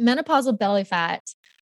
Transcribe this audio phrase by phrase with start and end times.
[0.00, 1.22] menopausal belly fat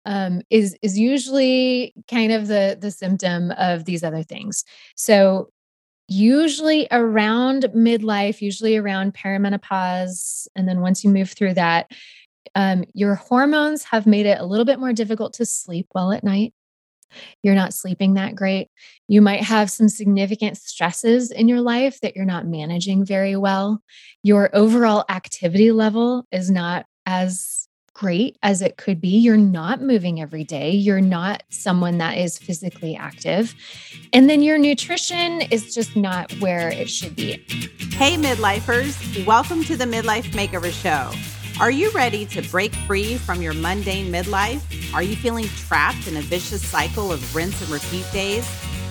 [0.07, 4.65] um, is is usually kind of the the symptom of these other things.
[4.97, 5.51] So
[6.09, 11.91] usually around midlife, usually around perimenopause, and then once you move through that,
[12.55, 16.25] um, your hormones have made it a little bit more difficult to sleep well at
[16.25, 16.53] night.
[17.43, 18.69] You're not sleeping that great.
[19.09, 23.81] You might have some significant stresses in your life that you're not managing very well.
[24.23, 27.64] Your overall activity level is not as
[27.95, 29.09] great as it could be.
[29.09, 30.73] You're not moving every day.
[30.73, 33.55] You're not someone that is physically active.
[34.13, 37.45] And then your nutrition is just not where it should be.
[37.93, 39.25] Hey, midlifers.
[39.25, 41.17] Welcome to the Midlife Makeover Show.
[41.61, 44.93] Are you ready to break free from your mundane midlife?
[44.93, 48.45] Are you feeling trapped in a vicious cycle of rinse and repeat days?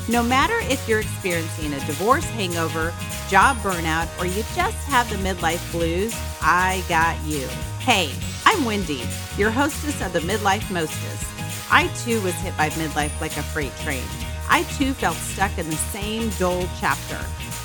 [0.08, 2.94] No matter if you're experiencing a divorce hangover,
[3.30, 7.46] job burnout, or you just have the midlife blues, I got you.
[7.86, 8.14] Hey,
[8.46, 9.02] I'm Wendy,
[9.36, 11.70] your hostess of the Midlife Mostess.
[11.70, 14.06] I too was hit by midlife like a freight train.
[14.48, 17.20] I too felt stuck in the same dull chapter.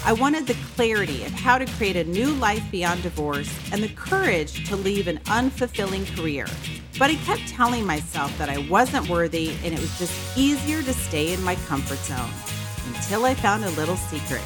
[0.05, 3.91] I wanted the clarity of how to create a new life beyond divorce and the
[3.91, 6.47] courage to leave an unfulfilling career.
[6.99, 10.95] But I kept telling myself that I wasn't worthy and it was just easier to
[10.95, 12.33] stay in my comfort zone
[12.93, 14.43] until I found a little secret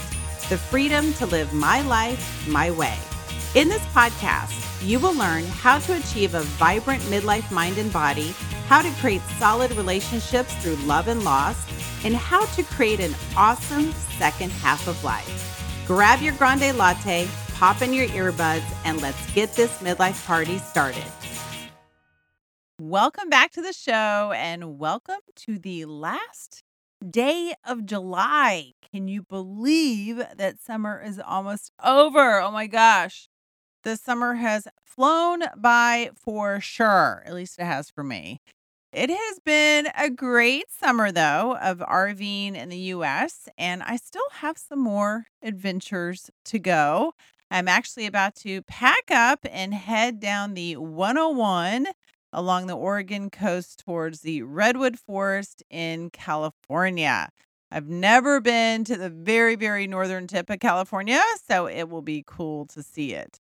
[0.50, 2.98] the freedom to live my life my way.
[3.55, 8.34] In this podcast, you will learn how to achieve a vibrant midlife mind and body,
[8.66, 11.56] how to create solid relationships through love and loss,
[12.05, 15.84] and how to create an awesome second half of life.
[15.86, 21.05] Grab your grande latte, pop in your earbuds, and let's get this midlife party started.
[22.80, 26.64] Welcome back to the show and welcome to the last
[27.08, 28.72] day of July.
[28.92, 32.41] Can you believe that summer is almost over?
[32.41, 33.28] Oh my gosh.
[33.84, 37.22] The summer has flown by for sure.
[37.27, 38.41] At least it has for me.
[38.92, 44.28] It has been a great summer, though, of RVing in the US, and I still
[44.33, 47.15] have some more adventures to go.
[47.50, 51.88] I'm actually about to pack up and head down the 101
[52.32, 57.31] along the Oregon coast towards the Redwood Forest in California.
[57.71, 62.22] I've never been to the very, very northern tip of California, so it will be
[62.26, 63.41] cool to see it.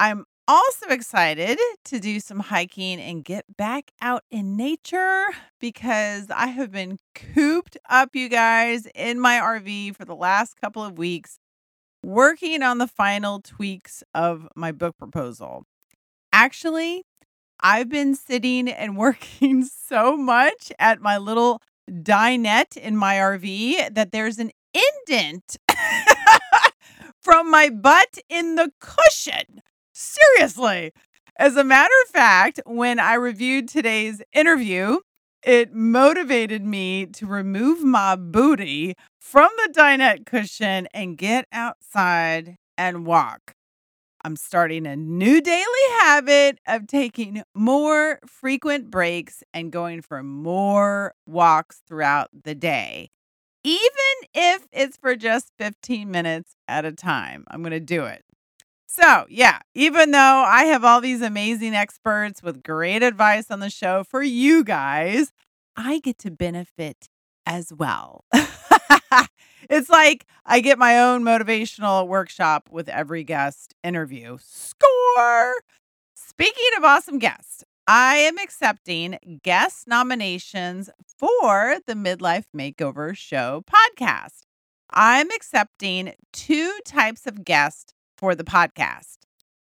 [0.00, 5.26] I'm also excited to do some hiking and get back out in nature
[5.60, 10.82] because I have been cooped up, you guys, in my RV for the last couple
[10.82, 11.38] of weeks,
[12.02, 15.66] working on the final tweaks of my book proposal.
[16.32, 17.04] Actually,
[17.60, 24.12] I've been sitting and working so much at my little dinette in my RV that
[24.12, 25.58] there's an indent
[27.20, 29.60] from my butt in the cushion.
[30.00, 30.92] Seriously.
[31.38, 35.00] As a matter of fact, when I reviewed today's interview,
[35.44, 43.04] it motivated me to remove my booty from the dinette cushion and get outside and
[43.04, 43.52] walk.
[44.24, 51.12] I'm starting a new daily habit of taking more frequent breaks and going for more
[51.26, 53.10] walks throughout the day.
[53.64, 58.22] Even if it's for just 15 minutes at a time, I'm going to do it.
[58.92, 63.70] So, yeah, even though I have all these amazing experts with great advice on the
[63.70, 65.32] show for you guys,
[65.76, 67.08] I get to benefit
[67.46, 68.24] as well.
[69.70, 74.38] it's like I get my own motivational workshop with every guest interview.
[74.40, 75.54] Score!
[76.16, 84.40] Speaking of awesome guests, I am accepting guest nominations for the Midlife Makeover Show podcast.
[84.90, 89.16] I'm accepting two types of guests for the podcast.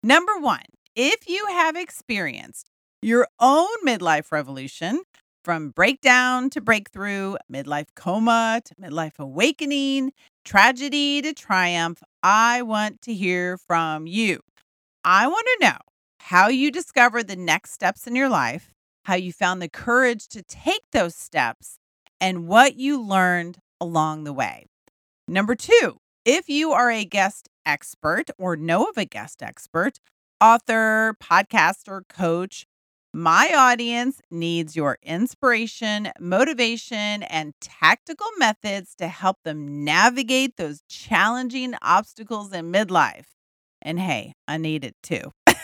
[0.02, 0.63] Number one,
[0.96, 2.72] if you have experienced
[3.02, 5.02] your own midlife revolution,
[5.44, 10.13] from breakdown to breakthrough, midlife coma to midlife awakening,
[10.46, 14.40] tragedy to triumph, I want to hear from you.
[15.03, 15.78] I want to know
[16.19, 18.72] how you discovered the next steps in your life,
[19.03, 21.79] how you found the courage to take those steps,
[22.22, 24.66] and what you learned along the way.
[25.28, 29.99] Number two, if you are a guest expert or know of a guest expert,
[30.41, 32.66] author, podcaster, coach,
[33.14, 41.73] my audience needs your inspiration, motivation, and tactical methods to help them navigate those challenging
[41.81, 43.25] obstacles in midlife.
[43.81, 45.31] And hey, I need it too.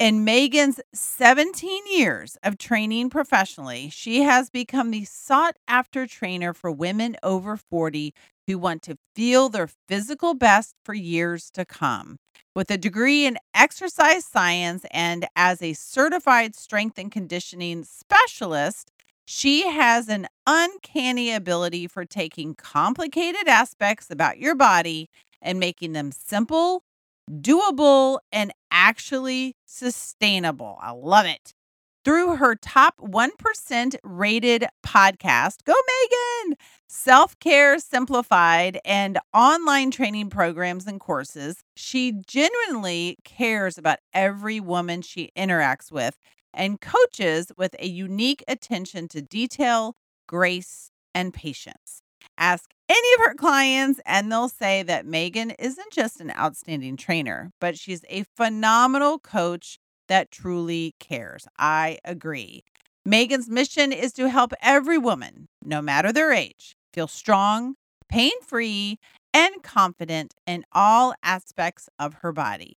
[0.00, 6.70] In Megan's 17 years of training professionally, she has become the sought after trainer for
[6.70, 8.14] women over 40
[8.46, 12.16] who want to feel their physical best for years to come.
[12.56, 18.90] With a degree in exercise science and as a certified strength and conditioning specialist,
[19.26, 25.10] she has an uncanny ability for taking complicated aspects about your body
[25.42, 26.84] and making them simple,
[27.30, 30.78] doable, and actually sustainable.
[30.80, 31.54] I love it.
[32.02, 36.56] Through her top 1% rated podcast, Go Megan!
[36.88, 45.02] Self Care Simplified and online training programs and courses, she genuinely cares about every woman
[45.02, 46.16] she interacts with
[46.54, 49.94] and coaches with a unique attention to detail,
[50.26, 52.02] grace, and patience.
[52.38, 57.52] Ask any of her clients, and they'll say that Megan isn't just an outstanding trainer,
[57.60, 59.78] but she's a phenomenal coach
[60.08, 61.46] that truly cares.
[61.56, 62.64] I agree.
[63.04, 67.76] Megan's mission is to help every woman, no matter their age, feel strong,
[68.08, 68.98] pain free,
[69.32, 72.76] and confident in all aspects of her body.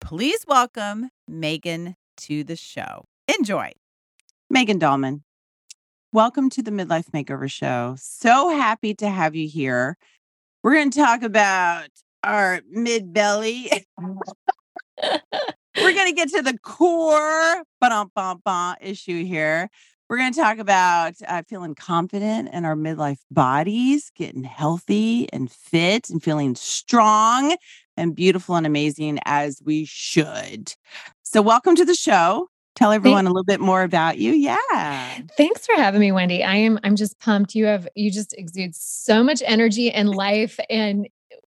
[0.00, 3.04] Please welcome Megan to the show.
[3.28, 3.70] Enjoy.
[4.50, 5.22] Megan Dahlman,
[6.14, 7.96] welcome to the Midlife Makeover Show.
[7.98, 9.96] So happy to have you here.
[10.62, 11.88] We're going to talk about
[12.22, 13.70] our mid belly.
[13.98, 17.64] We're going to get to the core
[18.82, 19.70] issue here.
[20.10, 25.50] We're going to talk about uh, feeling confident in our midlife bodies, getting healthy and
[25.50, 27.56] fit, and feeling strong
[27.96, 30.74] and beautiful and amazing as we should.
[31.22, 34.32] So, welcome to the show tell everyone a little bit more about you.
[34.32, 35.18] Yeah.
[35.36, 36.42] Thanks for having me wendy.
[36.42, 37.54] I am i'm just pumped.
[37.54, 41.08] You have you just exude so much energy and life and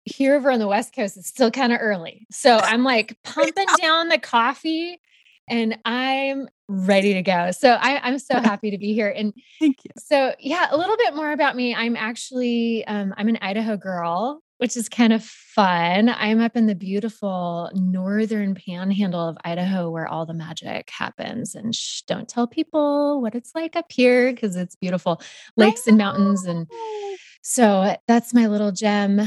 [0.05, 2.26] here over on the west coast it's still kind of early.
[2.31, 5.00] So i'm like pumping down the coffee
[5.49, 7.50] and i'm ready to go.
[7.50, 9.12] So I, i'm so happy to be here.
[9.14, 9.90] And thank you.
[9.99, 11.75] so yeah a little bit more about me.
[11.75, 16.08] I'm actually um, i'm an idaho girl which is kind of fun.
[16.08, 21.54] I'm up in the beautiful northern panhandle of Idaho where all the magic happens.
[21.54, 25.20] And shh, don't tell people what it's like up here because it's beautiful
[25.56, 27.16] lakes and mountains and oh.
[27.42, 29.20] so that's my little gem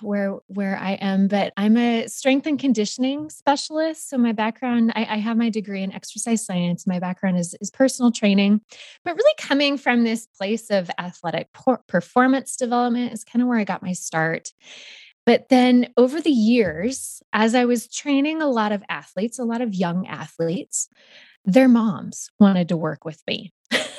[0.00, 1.28] where where I am.
[1.28, 4.08] But I'm a strength and conditioning specialist.
[4.08, 6.86] So my background, I, I have my degree in exercise science.
[6.86, 8.60] My background is is personal training,
[9.04, 11.48] but really coming from this place of athletic
[11.86, 14.52] performance development is kind of where I got my start.
[15.26, 19.60] But then over the years, as I was training a lot of athletes, a lot
[19.60, 20.88] of young athletes,
[21.44, 23.52] their moms wanted to work with me.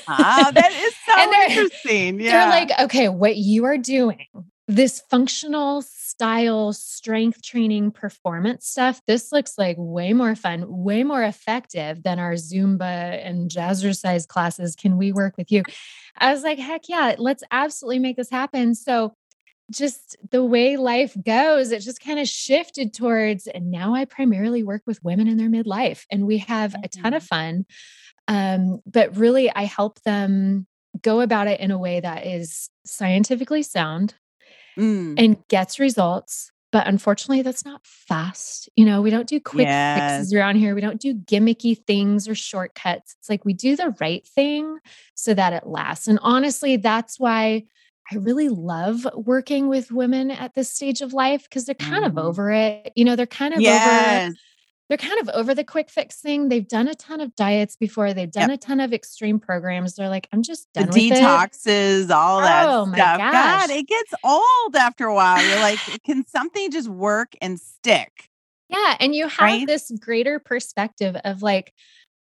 [0.07, 2.21] ah, that is so interesting.
[2.21, 2.31] Yeah.
[2.31, 4.25] They're like, okay, what you are doing,
[4.67, 11.23] this functional style strength training performance stuff, this looks like way more fun, way more
[11.23, 14.75] effective than our Zumba and jazzercise classes.
[14.75, 15.63] Can we work with you?
[16.17, 18.75] I was like, heck yeah, let's absolutely make this happen.
[18.75, 19.13] So
[19.71, 24.63] just the way life goes, it just kind of shifted towards, and now I primarily
[24.63, 27.27] work with women in their midlife, and we have a ton of mm-hmm.
[27.27, 27.65] fun.
[28.29, 30.67] Um, but really, I help them
[31.01, 34.15] go about it in a way that is scientifically sound
[34.77, 35.15] mm.
[35.17, 36.51] and gets results.
[36.71, 38.69] But unfortunately, that's not fast.
[38.75, 40.17] You know, we don't do quick yes.
[40.17, 40.75] fixes around here.
[40.75, 43.15] We don't do gimmicky things or shortcuts.
[43.19, 44.77] It's like we do the right thing
[45.15, 46.07] so that it lasts.
[46.07, 47.63] And honestly, that's why
[48.11, 52.13] I really love working with women at this stage of life because they're kind of
[52.13, 52.23] Mhm.
[52.23, 52.91] over it.
[52.95, 54.33] You know, they're kind of over Yes.
[54.89, 56.49] They're kind of over the quick fix thing.
[56.49, 58.13] They've done a ton of diets before.
[58.13, 58.57] They've done Yep.
[58.57, 59.95] a ton of extreme programs.
[59.95, 61.11] They're like, I'm just The done with it.
[61.13, 63.17] detoxes, all that Oh my stuff.
[63.19, 65.43] God, it gets old after a while.
[65.45, 68.29] You're like, can something just work and stick?
[68.69, 68.95] Yeah.
[68.99, 69.67] And you have Right?
[69.67, 71.73] this greater perspective of like,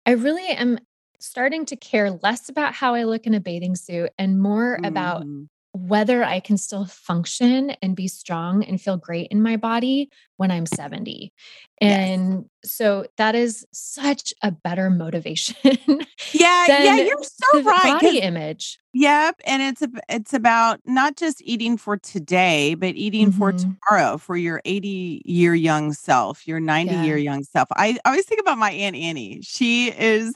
[0.06, 0.80] I really am
[1.20, 5.24] starting to care less about how I look in a bathing suit and more about
[5.24, 5.48] Mhm.
[5.74, 10.52] Whether I can still function and be strong and feel great in my body when
[10.52, 11.32] I'm 70.
[11.80, 12.10] Yes.
[12.10, 15.56] And so that is such a better motivation
[16.34, 18.00] Yeah, yeah, you're so right.
[18.02, 18.80] body image.
[18.94, 23.78] Yep, and it's ab- it's about not just eating for today, but eating for Mhm.
[23.90, 27.04] tomorrow for your 80 year young self, your 90 Yeah.
[27.04, 27.70] year young self.
[27.78, 29.40] I always think about my aunt Annie.
[29.44, 30.36] She is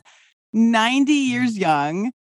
[0.54, 2.12] 90 years young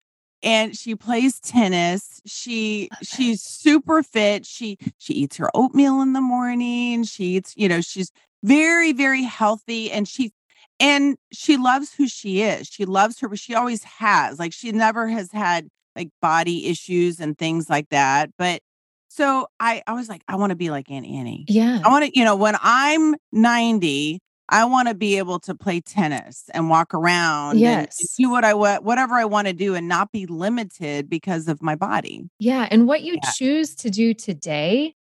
[0.43, 2.21] and she plays tennis.
[2.25, 4.45] She she's super fit.
[4.45, 7.03] She she eats her oatmeal in the morning.
[7.03, 8.11] She eats, you know, she's
[8.43, 10.31] very very healthy and she
[10.79, 12.67] and she loves who she is.
[12.67, 14.39] She loves her, but she always has.
[14.39, 18.29] Like she never has had like body issues and things like that.
[18.37, 18.61] But
[19.07, 21.45] so I I was like, I want to be like Aunt Annie.
[21.47, 21.81] Yeah.
[21.83, 25.81] I want to, you know, when I'm 90, I want to be able to play
[25.81, 28.15] tennis and walk around and- and, Yes.
[28.17, 31.61] do what I want, whatever I want to do and not be limited because of
[31.63, 32.29] my body.
[32.39, 33.31] Yeah, and what you Yeah.
[33.35, 34.95] choose to do today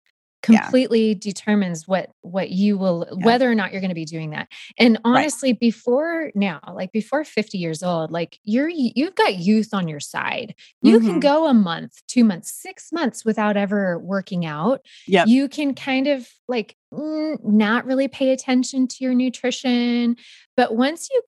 [0.46, 0.72] Yeah.
[0.72, 3.24] completely determines what what you will Yeah.
[3.24, 4.48] whether or not you're going to be doing that.
[4.78, 5.32] And Right.
[5.32, 10.00] honestly, before now, like before 50 years old, like you're you've got youth on your
[10.00, 10.54] side.
[10.82, 11.20] You can Mhm.
[11.20, 14.80] go a month, 2 months, 6 months without ever working out.
[15.06, 20.16] yeah You can kind of like not really pay attention to your nutrition,
[20.56, 21.22] but once you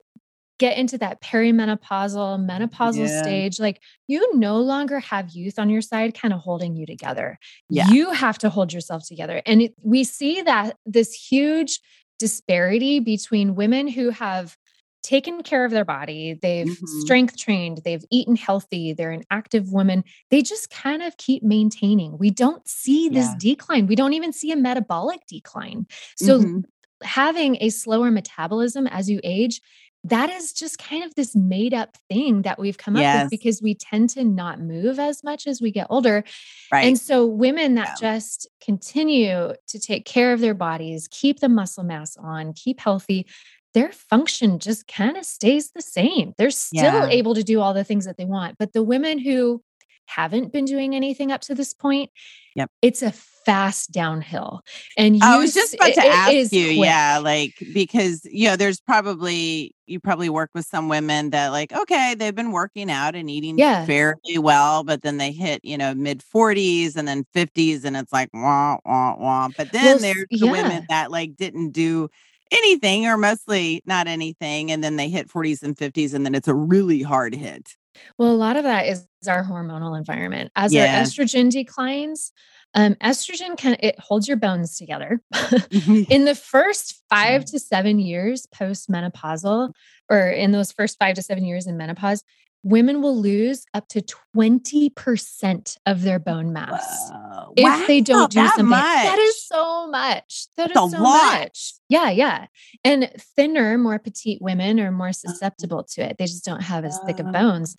[0.57, 3.21] get into that perimenopausal menopausal Yeah.
[3.21, 7.37] stage like you no longer have youth on your side kind of holding you together
[7.69, 7.87] Yeah.
[7.89, 11.79] you have to hold yourself together and it, we see that this huge
[12.19, 14.55] disparity between women who have
[15.03, 16.87] taken care of their body they've Mhm.
[17.01, 22.17] strength trained they've eaten healthy they're an active woman they just kind of keep maintaining
[22.17, 23.35] we don't see this Yeah.
[23.39, 25.85] decline we don't even see a metabolic decline
[26.15, 26.63] so Mhm.
[27.03, 29.61] having a slower metabolism as you age
[30.09, 33.61] that is just kind of this made up thing that we've come up with because
[33.61, 36.23] we tend to not move as much as we get older
[36.71, 36.85] right.
[36.85, 38.09] and so women that Yeah.
[38.09, 43.25] just continue to take care of their bodies keep the muscle mass on keep healthy
[43.73, 47.07] their function just kind of stays the same they're still Yeah.
[47.09, 49.63] able to do all the things that they want but the women who
[50.05, 52.11] haven't been doing anything up to this point
[52.55, 52.71] Yep.
[52.81, 54.61] it's a fast downhill
[54.97, 58.21] and you I was just about to it- it ask is you, yeah, like because
[58.25, 62.51] you know, there's probably you probably work with some women that like, okay, they've been
[62.51, 63.85] working out and eating Yeah.
[63.85, 68.11] fairly well, but then they hit, you know, mid 40s and then 50s, and it's
[68.13, 69.49] like wah wah wah.
[69.55, 70.51] But then Well, there's the yeah.
[70.51, 72.09] women that like didn't do
[72.51, 76.47] anything or mostly not anything, and then they hit 40s and 50s, and then it's
[76.47, 77.75] a really hard hit.
[78.17, 80.51] Well, a lot of that is our hormonal environment.
[80.55, 80.97] As Yeah.
[80.97, 82.31] our estrogen declines,
[82.73, 85.21] um, estrogen can it holds your bones together.
[86.09, 89.71] in the first five to seven years post menopausal,
[90.09, 92.23] or in those first five to seven years in menopause,
[92.65, 94.01] women will lose up to
[94.35, 97.11] 20% of their bone mass.
[97.55, 100.47] If they don't do that something, that is so much.
[100.57, 101.39] That is That's a so lot.
[101.39, 101.73] much.
[101.87, 102.47] Yeah, yeah.
[102.83, 105.13] And thinner, more petite women are more Uh-huh.
[105.31, 106.17] susceptible to it.
[106.17, 107.31] They just don't have as thick of Uh.
[107.31, 107.75] bones.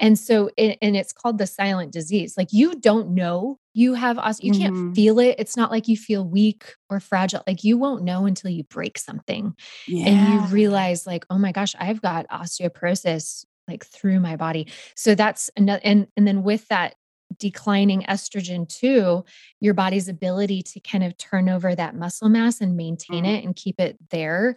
[0.00, 2.34] And so, it, and it's called the silent disease.
[2.36, 4.94] Like you don't know you have os- you can't Mhm.
[4.96, 5.36] feel it.
[5.38, 7.44] It's not like you feel weak or fragile.
[7.46, 9.54] Like you won't know until you break something
[9.86, 10.06] Yeah.
[10.08, 15.14] and you realize like oh my gosh i've got osteoporosis like through my body so
[15.14, 16.94] that's another and and then with that
[17.38, 19.24] declining estrogen too
[19.60, 23.38] your body's ability to kind of turn over that muscle mass and maintain Mm.
[23.38, 24.56] it and keep it there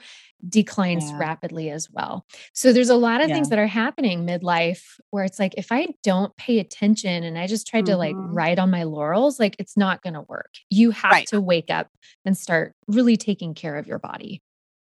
[0.49, 1.17] declines Yeah.
[1.19, 3.35] rapidly as well so there's a lot of Yeah.
[3.35, 7.45] things that are happening midlife where it's like if i don't pay attention and i
[7.45, 8.29] just tried to like Mhm.
[8.35, 11.27] ride on my laurels like it's not going to work you have Right.
[11.27, 11.89] to wake up
[12.25, 14.41] and start really taking care of your body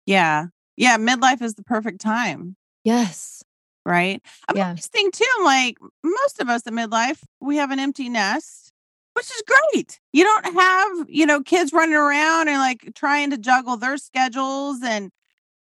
[0.07, 0.47] Yeah.
[0.75, 0.97] Yeah.
[0.97, 2.55] Midlife is the perfect time.
[2.83, 3.43] yes
[3.87, 4.21] Right.
[4.49, 4.67] I'm Yeah.
[4.67, 8.73] always think too, I'm like, most of us at midlife, we have an empty nest,
[9.13, 10.01] which is great.
[10.11, 14.79] You don't have, you know, kids running around and like trying to juggle their schedules.
[14.83, 15.09] And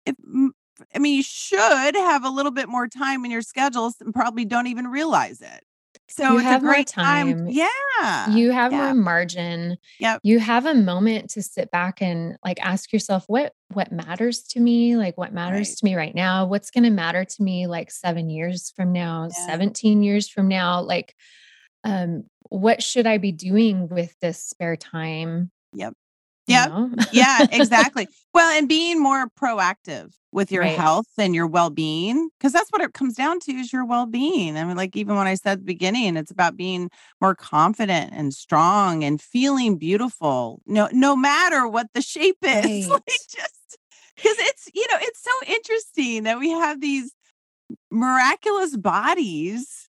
[0.06, 0.16] if,
[0.94, 4.46] I mean, you should have a little bit more time in your schedules and probably
[4.46, 5.64] don't even realize it.
[6.08, 7.36] So You it's have more great time.
[7.36, 7.48] time.
[7.48, 8.30] Yeah.
[8.30, 8.78] you have yeah.
[8.86, 10.20] more margin Yep.
[10.22, 14.60] you have a moment to sit back and like ask yourself what what matters to
[14.60, 15.76] me like what matters Right.
[15.78, 19.24] to me right now what's going to matter to me like 7 years from now
[19.36, 19.46] Yeah.
[19.46, 21.14] 17 years from now like
[21.84, 25.50] um what should I be doing with this spare time?
[25.72, 25.94] Yep.
[26.46, 26.72] Yep.
[27.12, 28.08] yeah, exactly.
[28.32, 30.76] Well, and being more proactive with your right.
[30.76, 34.58] health and your well-being because that's what it comes down to is your well-being.
[34.58, 36.90] I mean like even when I said at the beginning it's about being
[37.22, 40.60] more confident and strong and feeling beautiful.
[40.66, 42.86] No no matter what the shape is.
[42.90, 42.90] Right.
[42.90, 43.78] Like just
[44.16, 47.12] cuz it's you know it's so interesting that we have these
[47.90, 49.88] miraculous bodies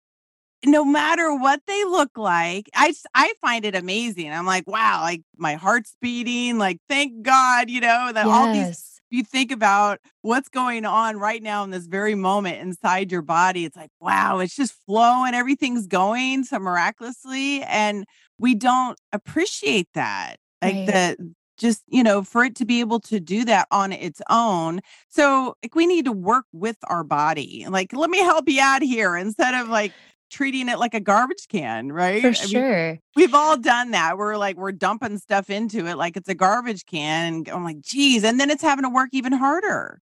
[0.67, 5.23] no matter what they look like i i find it amazing i'm like wow like
[5.37, 8.35] my heart's beating like thank god you know that yes.
[8.35, 13.13] all these you think about what's going on right now in this very moment inside
[13.13, 18.05] your body it's like wow it's just flowing everything's going so miraculously and
[18.39, 20.87] we don't appreciate that like right.
[20.87, 24.81] the just you know for it to be able to do that on its own
[25.09, 28.83] so like we need to work with our body like let me help you out
[28.83, 29.93] here instead of like
[30.35, 32.21] treating it like a garbage can, right?
[32.21, 32.89] For sure.
[32.89, 34.19] Mean, we've all done that.
[34.19, 37.35] We're like, we're dumping stuff into it like it's a garbage can.
[37.35, 38.25] And I'm like, geez.
[38.25, 40.01] And then it's having to work even harder.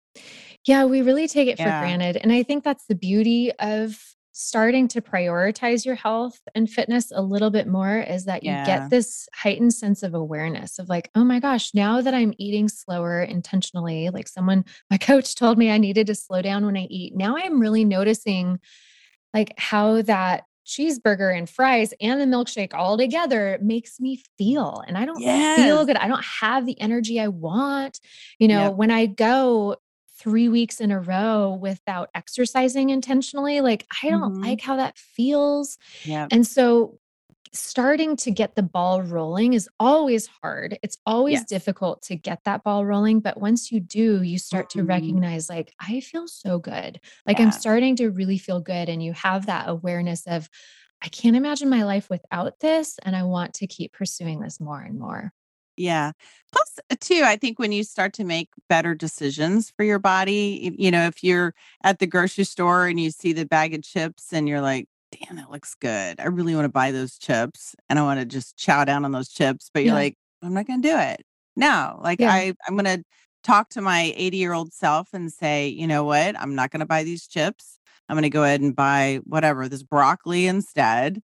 [0.66, 1.80] Yeah, we really take it yeah.
[1.80, 2.18] for granted.
[2.18, 4.00] And I think that's the beauty of
[4.32, 8.66] starting to prioritize your health and fitness a little bit more is that you yeah.
[8.66, 12.68] get this heightened sense of awareness of like, oh my gosh, now that I'm eating
[12.68, 16.88] slower intentionally, like someone, my coach told me I needed to slow down when I
[16.90, 17.16] eat.
[17.16, 18.60] Now I'm really noticing
[19.36, 24.98] like how that cheeseburger and fries and the milkshake all together makes me feel and
[24.98, 25.60] i don't yes.
[25.60, 28.00] feel good i don't have the energy i want
[28.40, 28.74] you know yep.
[28.74, 29.76] when i go
[30.18, 34.44] three weeks in a row without exercising intentionally like i don't mm-hmm.
[34.44, 36.98] like how that feels yeah and so
[37.56, 40.78] starting to get the ball rolling is always hard.
[40.84, 41.46] It's always yes.
[41.46, 43.20] difficult to get that ball rolling.
[43.20, 44.80] But once you do, you start mm-hmm.
[44.80, 47.00] to recognize, like, I feel so good.
[47.26, 47.46] Like, yeah.
[47.46, 48.90] I'm starting to really feel good.
[48.90, 50.50] And you have that awareness of,
[51.02, 53.00] I can't imagine my life without this.
[53.04, 55.32] And I want to keep pursuing this more and more.
[55.78, 56.14] Yeah.
[56.54, 60.74] Plus, uh, too, I think when you start to make better decisions for your body,
[60.78, 64.32] you know, if you're at the grocery store and you see the bag of chips
[64.32, 66.20] and you're like, damn, that looks good.
[66.20, 69.12] I really want to buy those chips and I want to just chow down on
[69.12, 69.70] those chips.
[69.74, 70.00] But you're yeah.
[70.00, 71.22] like, I'm not going to do it.
[71.56, 72.34] No, like yeah.
[72.34, 73.04] I, I'm going to
[73.44, 76.40] talk to my 80 year old self and say, you know what?
[76.40, 77.80] I'm not going to buy these chips.
[78.10, 81.22] I'm going to go ahead and buy whatever, this broccoli instead.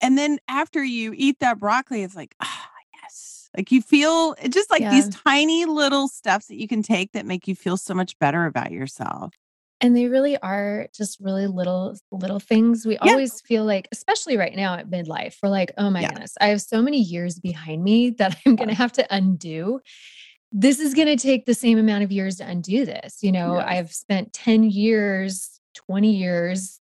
[0.00, 2.68] And then after you eat that broccoli, it's like, ah,
[3.02, 3.48] yes.
[3.56, 4.90] Like you feel just like yeah.
[4.90, 8.46] these tiny little steps that you can take that make you feel so much better
[8.46, 9.34] about yourself.
[9.80, 12.86] And they really are just really little, little things.
[12.86, 13.10] We yeah.
[13.10, 16.08] always feel like, especially right now at midlife, we're like, oh my yeah.
[16.08, 19.80] goodness, I have so many years behind me that I'm going to have to undo.
[20.50, 23.22] This is going to take the same amount of years to undo this.
[23.22, 23.66] You know, yes.
[23.68, 26.80] I've spent 10 years, 20 years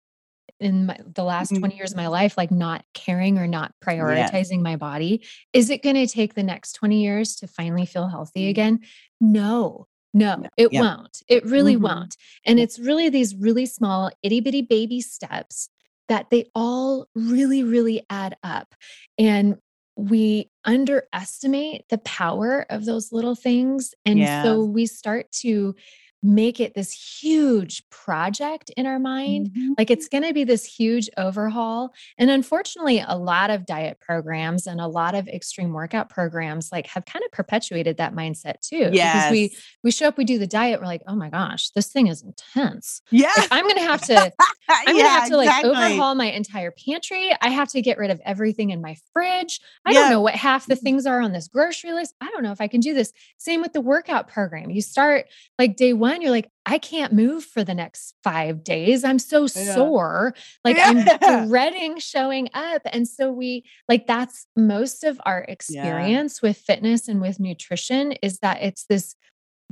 [0.61, 1.61] in my, the last mm-hmm.
[1.61, 5.25] 20 years of my life, like not caring or not prioritizing my body.
[5.53, 8.51] Is it going to take the next 20 years to finally feel healthy mm-hmm.
[8.51, 8.81] again?
[9.21, 9.87] No.
[10.13, 11.23] No, it won't.
[11.29, 11.85] It really mm-hmm.
[11.85, 12.17] won't.
[12.45, 15.69] And it's really these really small, itty bitty baby steps
[16.09, 18.75] that they all really, really add up.
[19.19, 19.57] And
[19.97, 23.95] we underestimate the power of those little things.
[24.05, 24.43] And yeah.
[24.43, 25.75] so we start to
[26.23, 29.51] make it this huge project in our mind.
[29.51, 29.73] Mm-hmm.
[29.79, 31.95] Like it's going to be this huge overhaul.
[32.19, 36.87] And unfortunately, a lot of diet programs and a lot of extreme workout programs like
[36.89, 38.91] have kind of perpetuated that mindset too.
[38.93, 39.15] Yes.
[39.15, 41.89] Because we we show up, we do the diet, we're like, oh my gosh, this
[41.89, 43.01] thing is intense.
[43.11, 43.33] Yeah.
[43.37, 44.17] Like, I'm gonna have to,
[44.69, 45.71] I'm yeah, gonna have to like exactly.
[45.71, 47.31] overhaul my entire pantry.
[47.41, 49.61] I have to get rid of everything in my fridge.
[49.87, 50.01] I yeah.
[50.01, 52.15] don't know what half the things are on this grocery list.
[52.21, 53.13] I don't know if I can do this.
[53.39, 54.71] Same with the workout program.
[54.71, 55.27] You start
[55.59, 59.05] like day one one, you're like, I can't move for the next five days.
[59.05, 59.75] I'm so yeah.
[59.75, 60.35] sore.
[60.65, 61.19] Like yeah.
[61.23, 62.83] I'm dreading showing up.
[62.87, 66.49] And so we like that's most of our experience yeah.
[66.49, 69.17] with fitness and with nutrition is that it's this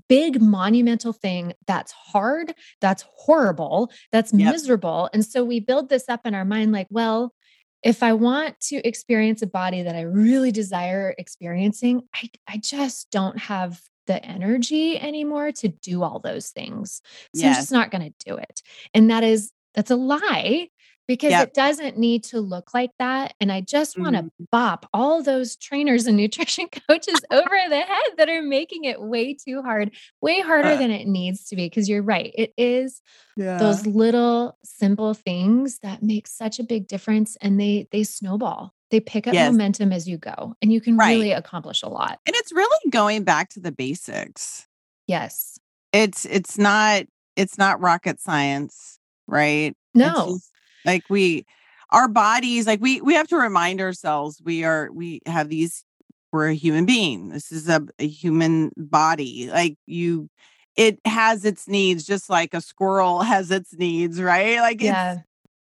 [0.09, 4.53] big monumental thing that's hard, that's horrible, that's yep.
[4.53, 5.11] miserable.
[5.13, 7.35] And so we build this up in our mind like, well,
[7.83, 13.11] if I want to experience a body that I really desire experiencing, I, I just
[13.11, 17.01] don't have the energy anymore to do all those things.
[17.37, 17.57] So yes.
[17.57, 18.63] I'm just not going to do it.
[18.93, 20.71] And that is, that's a lie
[21.09, 21.49] because yep.
[21.49, 23.35] it doesn't need to look like that.
[23.41, 24.31] And I just want to mm.
[24.53, 29.35] bop all those trainers and nutrition coaches over the head that are making it way
[29.35, 31.67] too hard, way harder uh, than it needs to be.
[31.67, 32.33] Because you're right.
[32.37, 33.01] It is
[33.37, 33.57] yeah.
[33.57, 39.01] those little simple things that make such a big difference and they they snowball they
[39.01, 39.51] pick up yes.
[39.51, 41.11] momentum as you go and you can right.
[41.11, 44.67] really accomplish a lot and it's really going back to the basics
[45.07, 45.59] yes
[45.93, 47.05] it's it's not
[47.37, 50.39] it's not rocket science right no
[50.85, 51.45] like we
[51.91, 55.85] our bodies like we we have to remind ourselves we are we have these
[56.33, 57.31] we're a human being.
[57.31, 59.49] This is a, a human body.
[59.51, 60.29] Like you
[60.77, 64.59] it has its needs just like a squirrel has its needs, right?
[64.61, 65.13] Like Yeah.
[65.15, 65.23] it's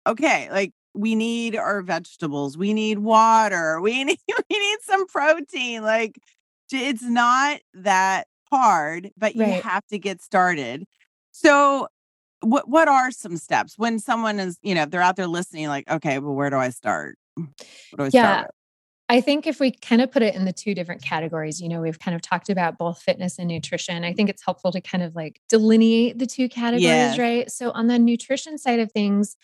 [0.08, 5.84] okay, like we need our vegetables, we need water, we need we need some protein.
[5.84, 6.18] Like
[6.72, 9.64] it's not that hard, but you Right.
[9.64, 10.86] have to get started.
[11.32, 11.88] So
[12.42, 15.68] what what are some steps when someone is, you know, if they're out there listening,
[15.68, 17.18] like, okay, well, where do I start?
[17.36, 17.48] What
[17.98, 18.38] do I Yeah.
[18.40, 18.52] start?
[19.10, 21.80] I think if we kind of put it in the two different categories, you know,
[21.80, 24.04] we've kind of talked about both fitness and nutrition.
[24.04, 27.18] I think it's helpful to kind of like delineate the two categories, Yes.
[27.18, 27.50] right?
[27.50, 29.38] So, on the nutrition side of things,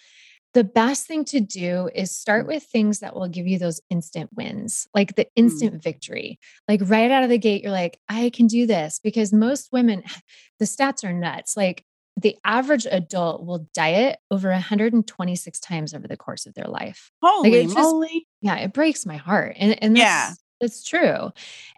[0.54, 4.30] the best thing to do is start with things that will give you those instant
[4.36, 5.30] wins, like the Mm.
[5.38, 6.40] instant victory.
[6.68, 10.04] Like right out of the gate, you're like, I can do this because most women,
[10.60, 11.56] the stats are nuts.
[11.58, 17.12] Like the average adult will diet over 126 times over the course of their life.
[17.22, 18.28] Holy it's just moly.
[18.42, 19.56] yeah, it breaks my heart.
[19.60, 20.28] And and Yeah.
[20.30, 21.00] that's that's true.
[21.02, 21.32] Yeah.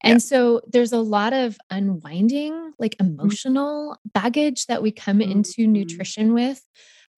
[0.04, 5.70] And so there's a lot of unwinding, like emotional baggage that we come into Mhm.
[5.70, 6.62] nutrition with.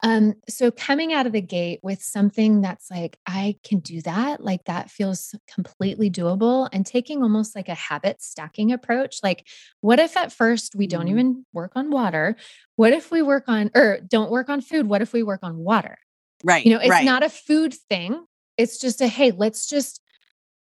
[0.04, 4.44] Um, so coming out of the gate with something that's like, I can do that,
[4.44, 9.18] like that feels completely doable, and taking almost like a habit stacking approach.
[9.24, 9.48] Like,
[9.82, 11.12] what if at first we don't Mhm.
[11.12, 12.36] even work on water?
[12.76, 14.88] What if we work on or don't work on food?
[14.88, 15.98] What if we work on water?
[16.44, 16.64] Right.
[16.64, 17.06] You know, it's right.
[17.06, 18.24] not a food thing.
[18.56, 20.02] It's just a hey, let's just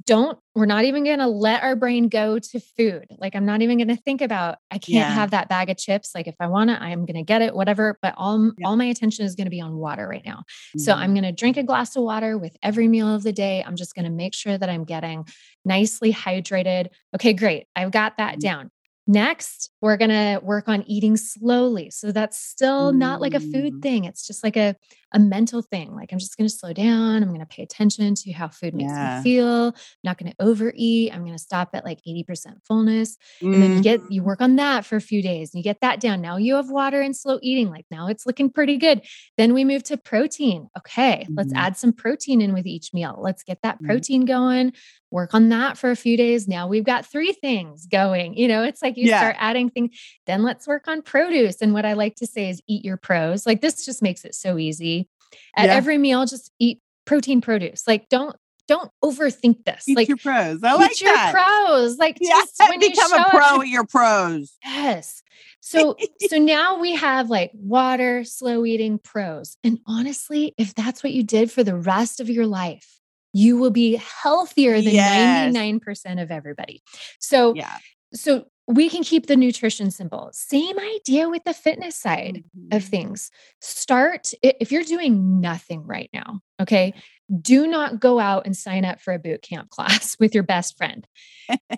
[0.06, 3.06] don't, we're not even going to let our brain go to food.
[3.18, 5.10] Like, I'm not even going to think about, I can't Yeah.
[5.10, 6.12] have that bag of chips.
[6.14, 7.98] Like, if I want it, I'm going to get it, whatever.
[8.02, 8.68] But all, Yeah.
[8.68, 10.44] all my attention is going to be on water right now.
[10.78, 10.98] So Mhm.
[10.98, 13.64] I'm going to drink a glass of water with every meal of the day.
[13.66, 15.26] I'm just going to make sure that I'm getting
[15.66, 16.90] nicely hydrated.
[17.16, 17.66] Okay, great.
[17.76, 18.42] I've got that Mhm.
[18.42, 18.72] down.
[19.08, 21.92] Next, we're going to work on eating slowly.
[21.92, 23.82] So that's still not like a food Mm.
[23.84, 24.04] thing.
[24.06, 24.76] It's just like a,
[25.14, 25.94] a mental thing.
[25.96, 27.22] Like I'm just going to slow down.
[27.22, 29.18] I'm going to pay attention to how food makes Yeah.
[29.18, 29.68] me feel.
[29.68, 31.14] I'm not going to overeat.
[31.14, 33.16] I'm going to stop at like 80% fullness.
[33.42, 34.26] And then you get you Mhm.
[34.26, 36.20] work on that for a few days and you get that down.
[36.22, 37.70] Now you have water and slow eating.
[37.70, 39.02] Like now it's looking pretty good.
[39.38, 40.68] Then we move to protein.
[40.80, 41.58] Okay, let's Mhm.
[41.58, 43.20] add some protein in with each meal.
[43.22, 43.86] Let's get that Mhm.
[43.86, 44.74] protein going.
[45.12, 46.48] Work on that for a few days.
[46.48, 48.36] Now we've got three things going.
[48.36, 49.20] You know, it's like you Yeah.
[49.20, 49.92] start adding things.
[50.26, 51.62] Then let's work on produce.
[51.62, 53.46] And what I like to say is eat your pros.
[53.46, 55.08] Like this just makes it so easy.
[55.56, 55.76] At Yeah.
[55.76, 57.84] every meal, just eat protein produce.
[57.88, 58.36] Like don't
[58.68, 59.88] don't overthink this.
[59.88, 60.64] Eat like your pros.
[60.64, 61.32] I like your that.
[61.32, 61.98] pros.
[62.00, 62.30] Like Yeah.
[62.32, 64.54] just when you Become show a pro at your pros.
[64.66, 65.22] Yes.
[65.62, 65.96] So
[66.30, 69.58] so now we have like water, slow eating pros.
[69.64, 72.95] And honestly, if that's what you did for the rest of your life,
[73.36, 75.54] you will be healthier than Yes.
[75.54, 76.82] 99% of everybody.
[77.20, 77.78] So Yeah.
[78.14, 80.30] so we can keep the nutrition simple.
[80.32, 82.90] Same idea with the fitness side of Mhm.
[82.90, 83.30] things.
[83.62, 86.94] Start if you're doing nothing right now, okay?
[87.42, 90.78] Do not go out and sign up for a boot camp class with your best
[90.78, 91.06] friend.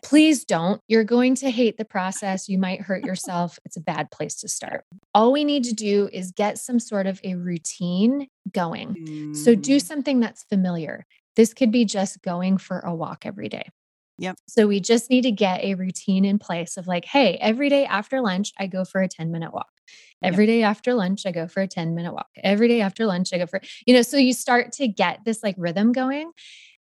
[0.04, 0.82] Please don't.
[0.88, 2.48] You're going to hate the process.
[2.48, 3.58] You might hurt yourself.
[3.66, 4.86] It's a bad place to start.
[5.14, 9.34] All we need to do is get some sort of a routine going.
[9.34, 9.82] So do Mhm.
[9.86, 11.06] something that's familiar.
[11.38, 13.70] This could be just going for a walk every day.
[14.18, 14.38] Yep.
[14.48, 17.86] So we just need to get a routine in place of like, hey, every day
[17.86, 19.70] after lunch, I go for a 10 minute walk.
[20.24, 20.34] Yep.
[20.34, 22.30] Every day after lunch, I go for a 10 minute walk.
[22.44, 25.44] Every day after lunch, I go for, you know, so you start to get this
[25.44, 26.32] like rhythm going.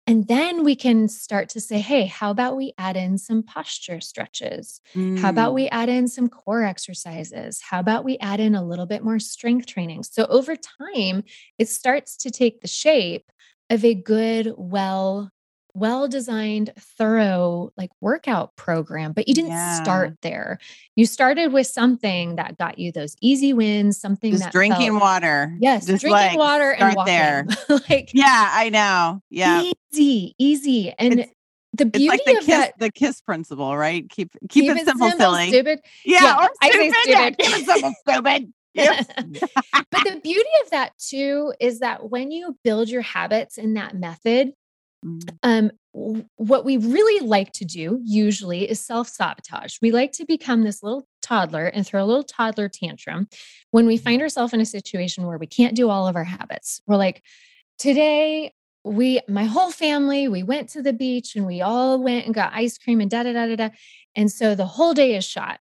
[0.07, 4.01] And then we can start to say, hey, how about we add in some posture
[4.01, 4.83] stretches?
[5.17, 5.55] How about Mm.
[5.55, 7.63] we add in some core exercises?
[7.63, 10.03] How about we add in a little bit more strength training?
[10.03, 11.25] So over time,
[11.59, 13.33] it starts to take the shape
[13.71, 15.31] of a good, well,
[15.75, 19.83] well designed, thorough like workout program, but you didn't Yeah.
[19.83, 20.59] start there.
[20.95, 25.03] You started with something that got you those easy wins, something Just that drinking felt,
[25.03, 25.57] water.
[25.59, 27.13] yes, Just drinking like water and walking.
[27.13, 27.47] there.
[27.91, 29.21] like Yeah, I know.
[29.31, 29.73] Yeah.
[29.93, 30.93] easy, easy.
[30.99, 31.33] And It's
[31.73, 34.09] the beauty like the of kiss that the kiss principle, right?
[34.09, 35.49] Keep keep, it simple, silly.
[35.49, 35.81] stupid.
[36.05, 37.09] Yeah, Yeah, or I say stupid.
[37.09, 37.39] Yeah, stupid.
[37.41, 38.53] keep it simple, stupid.
[38.75, 39.07] Yep.
[39.73, 43.95] but the beauty of that too is that when you build your habits in that
[43.97, 44.53] method,
[45.05, 45.39] Mm.
[45.43, 45.71] um,
[46.37, 49.77] what we really like to do usually is self sabotage.
[49.83, 53.29] We like to become this little toddler and throw a little toddler tantrum
[53.71, 56.81] when we find ourselves in a situation where we can't do all of our habits.
[56.87, 57.23] We're like,
[57.79, 62.35] today, we, my whole family, we went to the beach and we all went and
[62.35, 63.69] got ice cream and da da da da da.
[64.17, 65.61] And so the whole day is shot.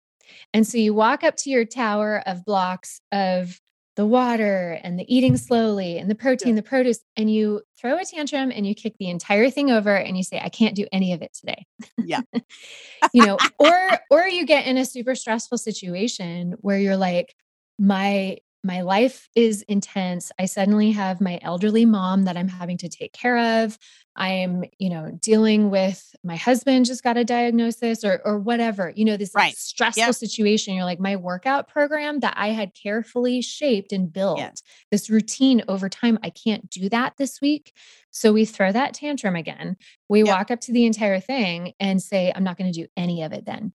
[0.53, 3.61] And so you walk up to your tower of blocks of
[3.97, 8.05] the water and the eating slowly and the protein, the produce, and you throw a
[8.05, 11.13] tantrum and you kick the entire thing over and you say, I can't do any
[11.13, 11.67] of it today.
[11.99, 12.21] Yeah.
[13.13, 17.35] you know, or or you get in a super stressful situation where you're like,
[17.79, 20.31] my my life is intense.
[20.39, 23.79] I suddenly have my elderly mom that I'm having to take care of.
[24.17, 28.93] I'm, you know, dealing with my husband just got a diagnosis or or whatever.
[28.95, 29.55] You know, this Right.
[29.57, 30.15] stressful Yep.
[30.15, 30.75] situation.
[30.75, 34.51] You're like my workout program that I had carefully shaped and built Yeah.
[34.91, 36.19] this routine over time.
[36.23, 37.73] I can't do that this week.
[38.11, 39.77] So we throw that tantrum again.
[40.09, 40.29] We Yep.
[40.29, 43.33] walk up to the entire thing and say, I'm not going to do any of
[43.33, 43.73] it then.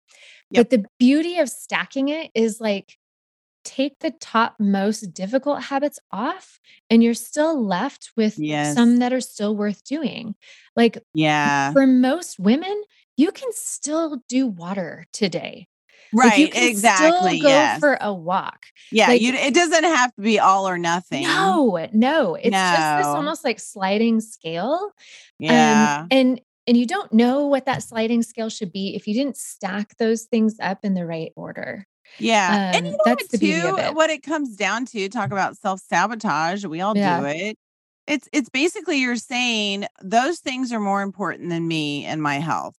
[0.50, 0.60] Yep.
[0.60, 2.96] But the beauty of stacking it is like
[3.66, 8.74] take the top most difficult habits off and you're still left with Yes.
[8.74, 10.34] some that are still worth doing.
[10.76, 11.72] Like Yeah.
[11.72, 12.80] for most women,
[13.16, 15.66] you can still do water today.
[16.12, 16.52] Like you Right.
[16.54, 17.08] can Exactly.
[17.38, 17.80] still go Yes.
[17.80, 18.66] for a walk.
[18.92, 19.08] Yeah.
[19.08, 21.24] like- you it doesn't have to be all or nothing.
[21.24, 22.36] No, no.
[22.36, 24.92] It's just this almost like sliding scale.
[25.40, 25.98] Yeah.
[26.02, 29.36] Um, and and you don't know what that sliding scale should be if you didn't
[29.36, 31.86] stack those things up in the right order.
[32.18, 32.72] Yeah.
[32.74, 33.94] and Um, you know that's what, too, it.
[33.94, 36.64] what it comes down to, talk about self-sabotage.
[36.64, 37.20] We all Yeah.
[37.20, 37.58] do it.
[38.06, 42.74] It's it's basically you're saying those things are more important than me and my health.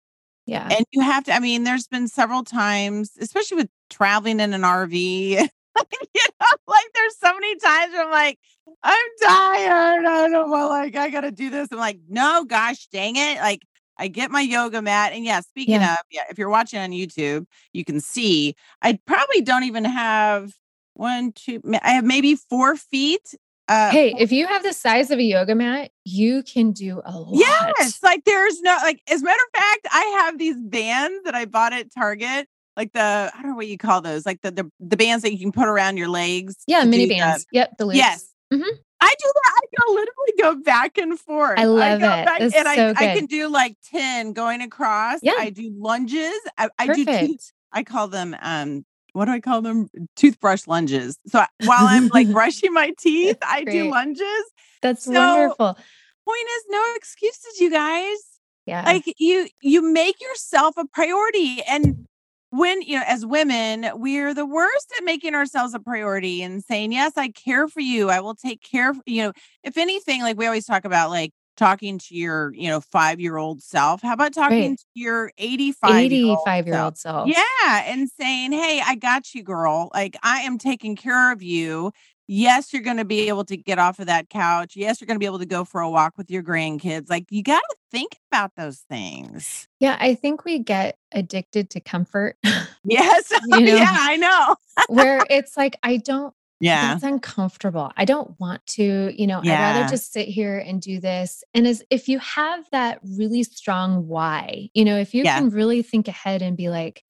[0.46, 0.68] Yeah.
[0.70, 4.62] And you have to, I mean, there's been several times, especially with traveling in an
[4.62, 4.92] RV.
[5.40, 8.38] you know, like there's so many times where I'm like,
[8.84, 10.06] I'm tired.
[10.06, 11.68] I don't want like I gotta do this.
[11.72, 13.38] I'm like, no, gosh dang it.
[13.38, 13.62] Like
[13.98, 15.12] I get my yoga mat.
[15.12, 15.94] And yeah, speaking Yeah.
[15.94, 20.52] of, yeah, if you're watching on YouTube, you can see I probably don't even have
[20.94, 23.34] one, two, I have maybe four feet.
[23.68, 27.18] Uh hey, if you have the size of a yoga mat, you can do a
[27.18, 27.34] lot.
[27.36, 31.34] Yes, like there's no like as a matter of fact, I have these bands that
[31.34, 33.00] I bought at Target, like the
[33.34, 35.50] I don't know what you call those, like the the, the bands that you can
[35.50, 36.54] put around your legs.
[36.68, 37.46] Yeah, mini do the- bands.
[37.50, 37.96] Yep, the loops.
[37.98, 38.32] yes.
[38.52, 38.68] Mhm.
[39.06, 39.52] I do that.
[39.56, 41.58] I can literally go back and forth.
[41.58, 42.24] I love go it.
[42.24, 45.20] back- and I, so I can do like 10 going across.
[45.22, 45.32] Yeah.
[45.38, 46.38] I do lunges.
[46.58, 49.88] I, I do tooth, I call them um what do I call them?
[50.16, 51.18] Toothbrush lunges.
[51.28, 54.44] So while I'm like brushing my teeth, I do lunges.
[54.82, 55.78] That's So- wonderful.
[56.26, 58.18] Point is no excuses, you guys
[58.66, 58.82] Yeah.
[58.84, 62.06] like you you make yourself a priority and
[62.50, 66.92] when you know as women we're the worst at making ourselves a priority and saying
[66.92, 69.32] yes i care for you i will take care of you know
[69.64, 73.36] if anything like we always talk about like talking to your you know five year
[73.36, 74.78] old self how about talking Right.
[74.78, 76.84] to your 85 year old 85 year self?
[76.84, 77.28] old self.
[77.28, 81.92] yeah and saying hey i got you girl like i am taking care of you
[82.26, 85.16] yes you're going to be able to get off of that couch yes you're going
[85.16, 87.76] to be able to go for a walk with your grandkids like you got to
[87.90, 92.36] think about those things Yeah, I think we get addicted to comfort
[92.84, 93.76] yes You know?
[93.76, 94.56] yeah i know
[94.88, 97.92] where it's like, I don't, yeah it's uncomfortable.
[97.96, 101.42] I don't want to, you know, I'd rather just sit here and do this.
[101.54, 105.38] And as if you have that really strong why, you know, if you Yeah.
[105.38, 107.02] can really think ahead and be like,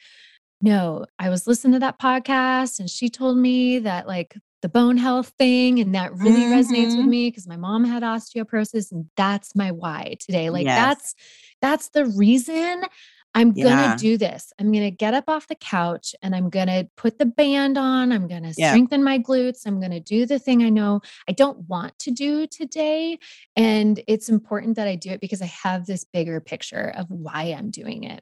[0.63, 4.97] no, I was listening to that podcast and she told me that like the bone
[4.97, 7.09] health thing and that really resonates with Mhm.
[7.09, 10.51] me because my mom had osteoporosis and that's my why today.
[10.51, 10.75] Like Yes.
[10.77, 11.15] that's
[11.63, 12.83] that's the reason
[13.33, 14.53] I'm gonna do this.
[14.59, 18.11] I'm gonna get up off the couch and I'm gonna put the band on.
[18.11, 18.71] I'm gonna Yeah.
[18.71, 19.67] strengthen my glutes.
[19.67, 23.19] I'm gonna do the thing I know I don't want to do today.
[23.55, 27.55] And it's important that I do it because I have this bigger picture of why
[27.57, 28.21] I'm doing it.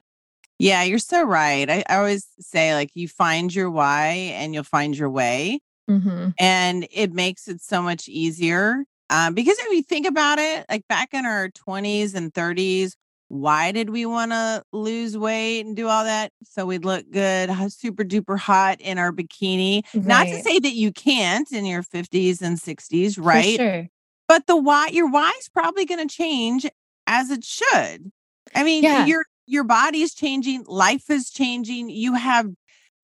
[0.57, 4.63] yeah you're so right I, I always say like you find your why and you'll
[4.63, 6.33] find your way Mhm.
[6.39, 10.87] and it makes it so much easier um, because if you think about it like
[10.87, 12.93] back in our 20s and 30s
[13.27, 17.49] why did we want to lose weight and do all that so we'd look good
[17.71, 22.41] super duper hot in our bikini not to say that you can't in your 50s
[22.41, 23.87] and 60s For right sure.
[24.27, 26.65] but the why your why is probably going to change
[27.07, 28.11] as it should
[28.55, 29.05] i mean Yeah.
[29.05, 32.47] your your body's changing life is changing you have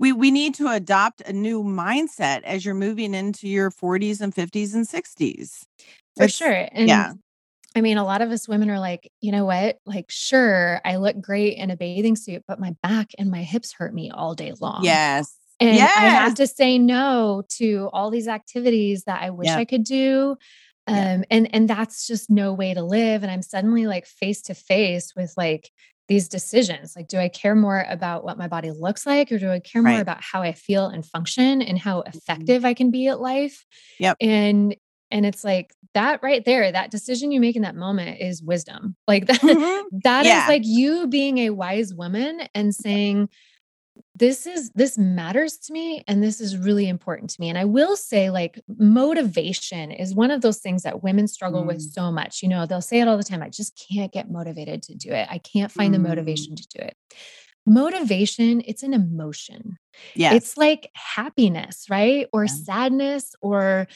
[0.01, 4.35] we we need to adopt a new mindset as you're moving into your 40s and
[4.35, 5.65] 50s and 60s
[6.17, 6.67] For It's- sure.
[6.73, 7.13] And yeah
[7.73, 9.77] I mean, a lot of us women are like, you know what?
[9.85, 13.71] Like, sure, I look great in a bathing suit, but my back and my hips
[13.71, 14.83] hurt me all day long.
[14.83, 19.57] yes And I have to say no to all these activities that I wish Yep.
[19.57, 20.35] I could do.
[20.87, 21.25] Um, Yep.
[21.31, 23.23] and and that's just no way to live.
[23.23, 25.71] And I'm suddenly like face to face with like
[26.11, 26.93] these decisions.
[26.95, 29.81] Like, do I care more about what my body looks like, or do I care
[29.81, 30.01] more Right.
[30.01, 32.09] about how I feel and function and how Mhm.
[32.09, 33.65] effective I can be at life?
[33.99, 34.17] Yep.
[34.19, 34.75] And
[35.13, 38.95] and it's like that right there, that decision you make in that moment is wisdom.
[39.07, 39.83] Like that, Mhm.
[40.03, 40.45] that is Yeah.
[40.47, 43.27] like you being a wise woman and saying,
[44.21, 47.65] this is this matters to me and this is really important to me and i
[47.65, 51.93] will say like motivation is one of those things that women struggle with Mm.
[51.93, 54.83] so much you know they'll say it all the time i just can't get motivated
[54.83, 56.03] to do it i can't find the Mm.
[56.09, 56.95] motivation to do it
[57.65, 59.77] motivation, it's an emotion.
[60.15, 62.27] yeah It's like happiness, right?
[62.33, 62.53] Or Yeah.
[62.65, 63.87] sadness or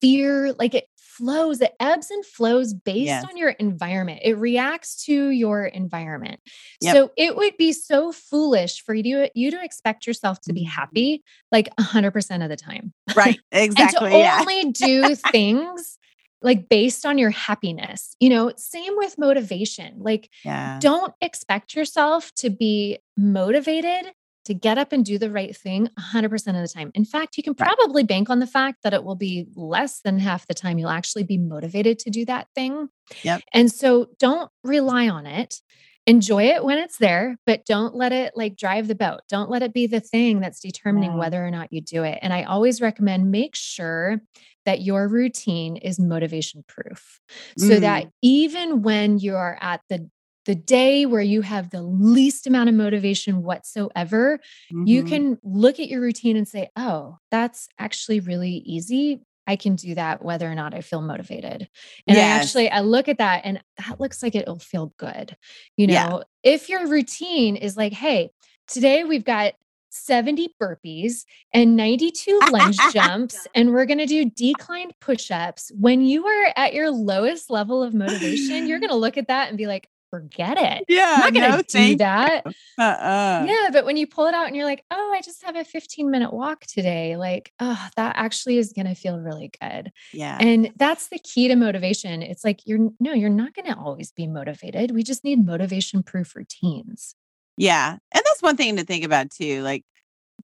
[0.00, 0.52] fear.
[0.52, 0.84] Like it
[1.18, 3.24] flows, it ebbs and flows based Yes.
[3.24, 4.20] on your environment.
[4.24, 6.40] It reacts to your environment.
[6.80, 6.94] Yep.
[6.94, 10.64] So it would be so foolish for you to, you to expect yourself to be
[10.64, 10.68] Mhm.
[10.70, 12.94] happy like 100% of the time.
[13.14, 13.40] Right.
[13.52, 14.38] and to Yeah.
[14.40, 15.98] only do things
[16.40, 18.14] like based on your happiness.
[18.20, 19.96] You know, same with motivation.
[19.98, 20.78] Like Yeah.
[20.80, 24.12] don't expect yourself to be motivated
[24.48, 26.90] to get up and do the right thing 100% of the time.
[26.94, 27.66] In fact, you can Right.
[27.68, 30.90] probably bank on the fact that it will be less than half the time you'll
[30.90, 32.88] actually be motivated to do that thing.
[33.22, 33.42] Yep.
[33.54, 35.60] And so don't rely on it.
[36.06, 39.20] Enjoy it when it's there, but don't let it like drive the boat.
[39.28, 41.18] Don't let it be the thing that's determining Yeah.
[41.18, 42.18] whether or not you do it.
[42.22, 44.22] And I always recommend make sure
[44.64, 47.20] that your routine is motivation proof
[47.58, 48.10] so that Mm.
[48.22, 50.08] even when you are at the
[50.48, 54.40] the day where you have the least amount of motivation whatsoever,
[54.84, 55.08] you Mhm.
[55.08, 59.20] can look at your routine and say, "Oh, that's actually really easy.
[59.46, 61.68] I can do that whether or not I feel motivated."
[62.08, 65.36] And I actually I look at that and that looks like it'll feel good.
[65.76, 66.08] You Yeah.
[66.08, 68.30] know, if your routine is like, "Hey,
[68.68, 69.54] today we've got
[69.90, 76.26] 70 burpees and 92 lunge jumps and we're going to do declined push-ups." When you
[76.26, 79.66] are at your lowest level of motivation, you're going to look at that and be
[79.66, 80.84] like, "Forget it.
[80.88, 81.14] Yeah.
[81.16, 82.46] I'm not going to No, do that."
[82.78, 83.44] Uh-uh.
[83.48, 85.64] Yeah, but when you pull it out and you're like, "Oh, I just have a
[85.64, 89.92] 15 minute walk today." Like, oh, that actually is going to feel really good.
[90.12, 90.38] Yeah.
[90.40, 92.22] And that's the key to motivation.
[92.22, 94.92] It's like you're no, you're not going to always be motivated.
[94.92, 97.14] We just need motivation proof routines.
[97.56, 97.92] Yeah.
[97.92, 99.62] And that's one thing to think about too.
[99.62, 99.84] Like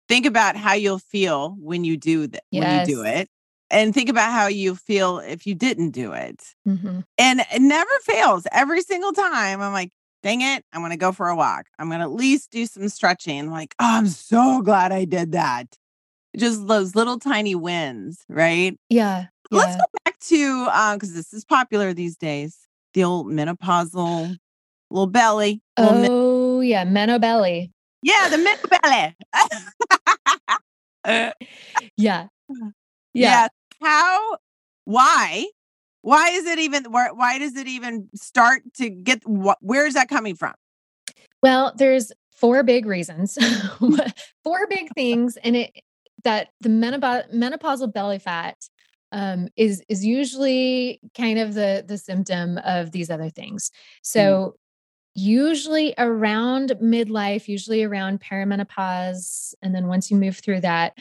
[0.08, 3.28] think about how you'll feel when you do that when you do it.
[3.70, 6.54] And think about how you feel if you didn't do it.
[6.66, 7.04] Mhm.
[7.18, 8.46] And it never fails.
[8.52, 9.90] Every single time I'm like,
[10.22, 11.66] dang it, I'm gonna go for a walk.
[11.78, 13.38] I'm gonna at least do some stretching.
[13.40, 15.76] I'm like, oh, I'm so glad I did that.
[16.36, 18.76] Just those little tiny wins, right?
[18.88, 19.26] Yeah.
[19.50, 22.58] Let's go back to um, because this is popular these days.
[22.94, 24.36] The old menopausal
[24.90, 25.60] little belly.
[25.78, 27.70] Little men- Oh, yeah, menobelly.
[28.02, 29.16] yeah, the meno belly.
[31.04, 31.30] Uh,
[31.96, 32.28] Yeah.
[33.14, 33.30] yeah.
[33.30, 33.48] Yeah.
[33.82, 34.38] How?
[34.84, 35.46] Why?
[36.02, 36.84] Why is it even?
[36.84, 39.26] Why does it even start to get?
[39.26, 39.58] What?
[39.60, 40.54] Where is that coming from?
[41.42, 43.38] Well, there's four big reasons.
[44.44, 45.80] four big things and it
[46.24, 48.56] that the menopau- menopausal belly fat
[49.12, 53.70] um, is is usually kind of the the symptom of these other things.
[54.02, 54.56] So
[55.14, 60.98] usually around midlife, usually around perimenopause, and then once you move through that,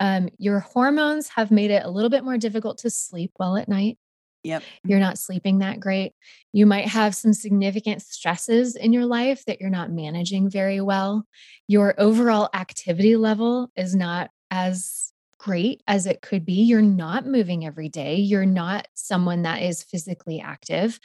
[0.00, 3.68] um, your hormones have made it a little bit more difficult to sleep well at
[3.68, 3.98] night.
[4.44, 4.62] Yep.
[4.84, 6.12] You're not sleeping that great.
[6.52, 11.24] You might have some significant stresses in your life that you're not managing very well.
[11.68, 16.62] Your overall activity level is not as great as it could be.
[16.62, 18.16] You're not moving every day.
[18.16, 21.00] You're not someone that is physically active.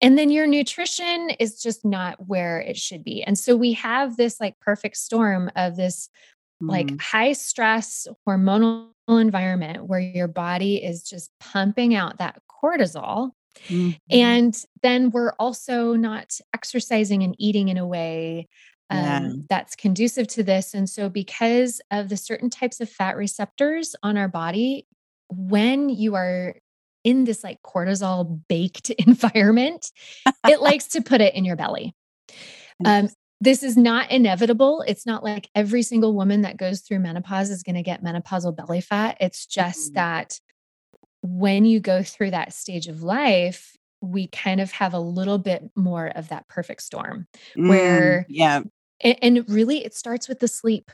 [0.00, 3.22] And then your nutrition is just not where it should be.
[3.22, 6.08] And so we have this like perfect storm of this
[6.60, 13.30] like Mm, high stress hormonal environment where your body is just pumping out that cortisol
[13.68, 13.96] mhm.
[14.10, 18.48] and then we're also not exercising and eating in a way
[18.90, 19.18] Yeah.
[19.18, 23.94] um, that's conducive to this and so because of the certain types of fat receptors
[24.02, 24.86] on our body
[25.28, 26.56] when you are
[27.04, 29.90] in this like cortisol baked environment
[30.48, 31.94] it likes to put it in your belly
[32.84, 33.08] um,
[33.40, 34.82] this is not inevitable.
[34.86, 38.56] It's not like every single woman that goes through menopause is going to get menopausal
[38.56, 39.16] belly fat.
[39.20, 39.94] It's just Mhm.
[39.94, 40.40] that
[41.22, 45.70] when you go through that stage of life, we kind of have a little bit
[45.74, 48.60] more of that perfect storm Mm, where, yeah.
[49.02, 50.90] a- and really it starts with the sleep.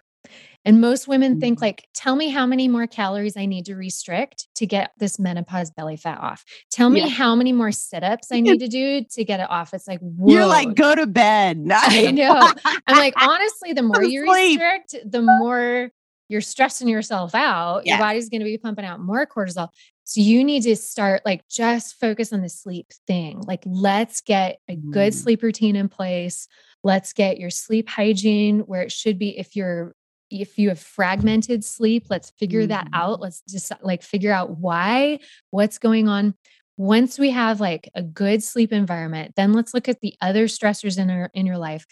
[0.64, 1.62] And most women think Mhm.
[1.62, 5.70] like, tell me how many more calories I need to restrict to get this menopause
[5.72, 6.44] belly fat off.
[6.70, 7.08] Tell me Yeah.
[7.08, 9.74] how many more sit-ups I need to do to get it off.
[9.74, 11.66] It's like, You're like, go to bed.
[11.72, 12.52] I know.
[12.86, 15.90] I'm like, honestly, the more you restrict, the more
[16.28, 17.84] you're stressing yourself out.
[17.86, 19.68] Your body's going to be pumping out more cortisol.
[20.04, 23.40] So you need to start like just focus on the sleep thing.
[23.46, 25.16] Like, let's get a good Mm.
[25.16, 26.48] sleep routine in place.
[26.82, 29.38] Let's get your sleep hygiene where it should be.
[29.38, 29.94] If you're
[30.32, 32.94] if you have fragmented sleep, let's figure that Mhm.
[32.94, 33.20] out.
[33.20, 35.18] Let's just like figure out why,
[35.50, 36.34] what's going on.
[36.76, 40.98] Once we have like a good sleep environment, then let's look at the other stressors
[40.98, 41.86] in our in your life.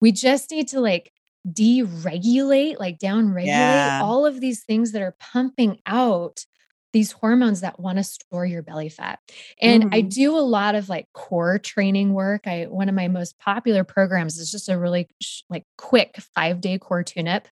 [0.00, 1.10] We just need to like
[1.50, 4.00] deregulate, like downregulate Yeah.
[4.02, 6.44] all of these things that are pumping out
[6.92, 9.18] these hormones that want to store your belly fat.
[9.60, 9.94] And mm-hmm.
[9.94, 12.46] I do a lot of like core training work.
[12.46, 16.78] I one of my most popular programs is just a really sh- like quick 5-day
[16.78, 17.48] core tune-up.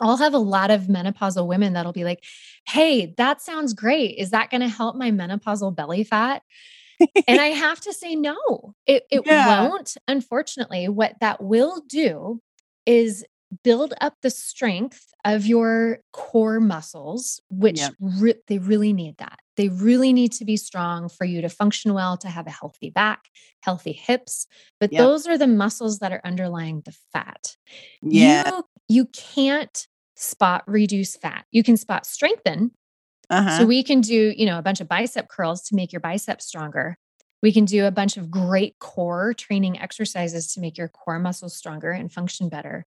[0.00, 2.24] I'll have a lot of menopausal women that'll be like,
[2.66, 4.16] "Hey, that sounds great.
[4.18, 6.42] Is that going to help my menopausal belly fat?"
[7.26, 8.74] and I have to say no.
[8.86, 9.68] It it yeah.
[9.68, 9.96] won't.
[10.08, 12.40] Unfortunately, what that will do
[12.86, 13.24] is
[13.62, 17.94] build up the strength of your core muscles, which yep.
[18.00, 19.38] re- they really need that.
[19.56, 22.90] They really need to be strong for you to function well, to have a healthy
[22.90, 23.20] back,
[23.60, 24.46] healthy hips.
[24.80, 25.00] But yep.
[25.00, 27.56] those are the muscles that are underlying the fat.
[28.02, 28.50] Yeah.
[28.50, 31.44] You, you can't spot reduce fat.
[31.50, 32.70] You can spot strengthen.
[33.30, 33.58] Uh-huh.
[33.58, 36.46] So we can do, you know, a bunch of bicep curls to make your biceps
[36.46, 36.98] stronger.
[37.42, 41.56] We can do a bunch of great core training exercises to make your core muscles
[41.56, 42.86] stronger and function better.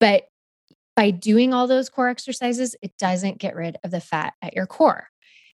[0.00, 0.24] But
[0.94, 4.66] by doing all those core exercises, it doesn't get rid of the fat at your
[4.66, 5.08] core.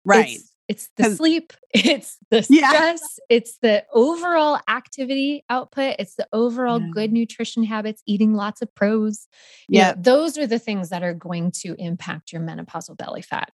[0.04, 0.36] Right.
[0.36, 2.92] It's, it's the sleep, it's the stress, yeah.
[3.28, 6.88] it's the overall activity output, it's the overall yeah.
[6.92, 9.28] good nutrition habits, eating lots of pros.
[9.68, 9.94] Yeah.
[9.96, 13.50] those are the things that are going to impact your menopausal belly fat.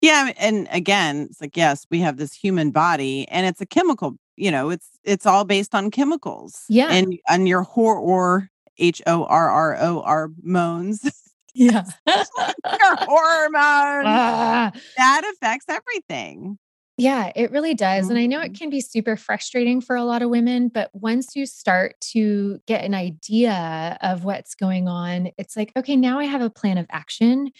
[0.00, 4.16] Yeah, and again, it's like yes, we have this human body and it's a chemical,
[4.36, 6.64] you know, it's it's all based on chemicals.
[6.68, 6.90] Yeah.
[6.90, 11.00] And on your horror H O R R O R moans.
[11.54, 11.84] Yeah.
[12.06, 14.06] Your hormones.
[14.06, 14.72] Ah.
[14.96, 16.58] That affects everything.
[16.98, 18.10] Yeah, it really does.
[18.10, 18.54] And I know it mm-hmm.
[18.54, 22.84] can be super frustrating for a lot of women, but once you start to get
[22.84, 26.86] an idea of what's going on, it's like, okay, now I have a plan of
[26.90, 27.50] action.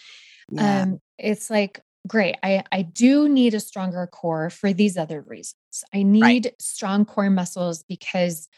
[0.51, 0.82] Yeah.
[0.82, 5.57] Um, it's like, great, I, I do need a stronger core for these other reasons.
[5.95, 6.55] I need right.
[6.61, 8.49] strong core muscles because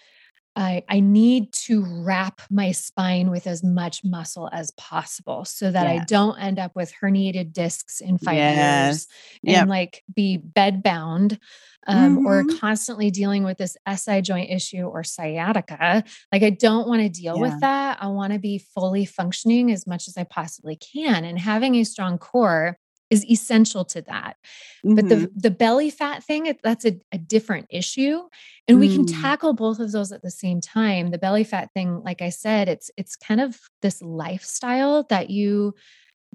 [0.57, 5.87] I, I need to wrap my spine with as much muscle as possible so that
[5.87, 6.01] yeah.
[6.01, 8.57] I don't end up with herniated discs in five yes.
[8.57, 9.07] years
[9.45, 9.69] and yep.
[9.69, 11.39] like be bed bound
[11.87, 12.27] um, mm-hmm.
[12.27, 16.05] or constantly dealing with this SI joint issue or sciatica.
[16.33, 17.43] Like, I don't want to deal yeah.
[17.43, 17.99] with that.
[18.01, 21.25] I want to be fully functioning as much as I possibly can.
[21.25, 22.79] And having a strong core
[23.15, 24.37] is essential to that.
[24.85, 24.95] Mm-hmm.
[24.95, 25.39] But the mm-hmm.
[25.39, 28.21] the belly fat thing, that's a, a different issue.
[28.69, 28.81] And mm.
[28.81, 29.23] we can mm.
[29.23, 31.11] tackle both of those at the same time.
[31.11, 35.75] The belly fat thing, like I said, it's it's kind of this lifestyle that you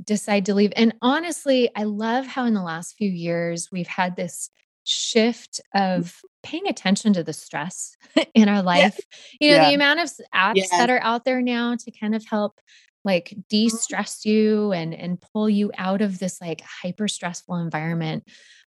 [0.04, 0.74] decide to leave.
[0.76, 4.50] And honestly, I love how in the last few years we've had this
[4.84, 5.98] shift mm.
[5.98, 7.96] of paying attention to the stress
[8.34, 9.00] in our life.
[9.40, 9.48] Yeah.
[9.48, 9.70] You know, yeah.
[9.70, 10.70] the amount of apps yes.
[10.72, 12.60] that are out there now to kind of help
[13.06, 13.42] like mm-hmm.
[13.50, 18.24] de-stress you and and pull you out of this like hyper stressful environment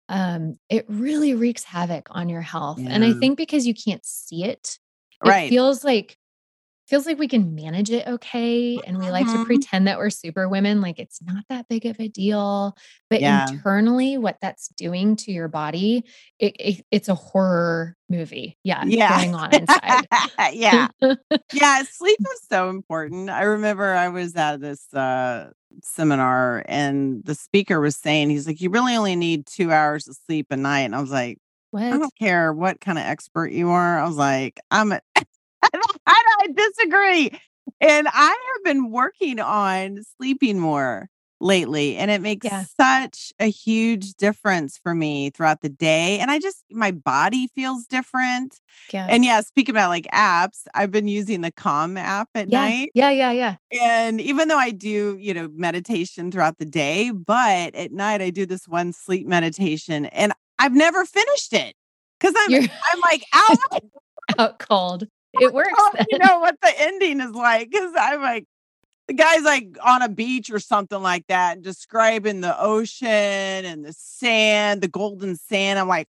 [0.09, 2.91] um it really wreaks havoc on your health yeah.
[2.91, 4.79] and i think because you can't see it
[5.25, 5.49] it right.
[5.49, 6.18] feels like
[6.89, 9.45] feels like we can manage it okay and we like to mm-hmm.
[9.45, 12.75] pretend that we're super women like it's not that big of a deal
[13.11, 13.47] but yeah.
[13.49, 16.03] internally what that's doing to your body
[16.39, 20.07] it, it, it's a horror movie yeah yeah going on inside
[20.53, 20.89] yeah
[21.53, 25.51] yeah sleep is so important i remember i was at this uh
[25.83, 30.17] seminar and the speaker was saying he's like you really only need two hours of
[30.27, 31.39] sleep a night and i was like
[31.71, 31.83] what?
[31.83, 33.99] I don't care what kind of expert you are.
[33.99, 35.01] I was like, I'm a
[36.07, 37.31] I disagree.
[37.81, 41.09] And I have been working on sleeping more
[41.41, 42.65] lately and it makes yeah.
[42.81, 47.87] such a huge difference for me throughout the day and i just my body feels
[47.87, 48.61] different
[48.93, 49.07] yeah.
[49.09, 52.61] and yeah speaking about like apps i've been using the calm app at yeah.
[52.61, 57.11] night yeah yeah yeah and even though i do you know meditation throughout the day
[57.11, 61.75] but at night i do this one sleep meditation and i've never finished it
[62.19, 63.83] because i'm You're- i'm like out
[64.39, 65.71] out cold it works.
[66.11, 68.47] you know what the ending is like because I'm like,
[69.07, 73.85] the guy's like on a beach or something like that, and describing the ocean and
[73.85, 75.79] the sand, the golden sand.
[75.79, 76.09] I'm like,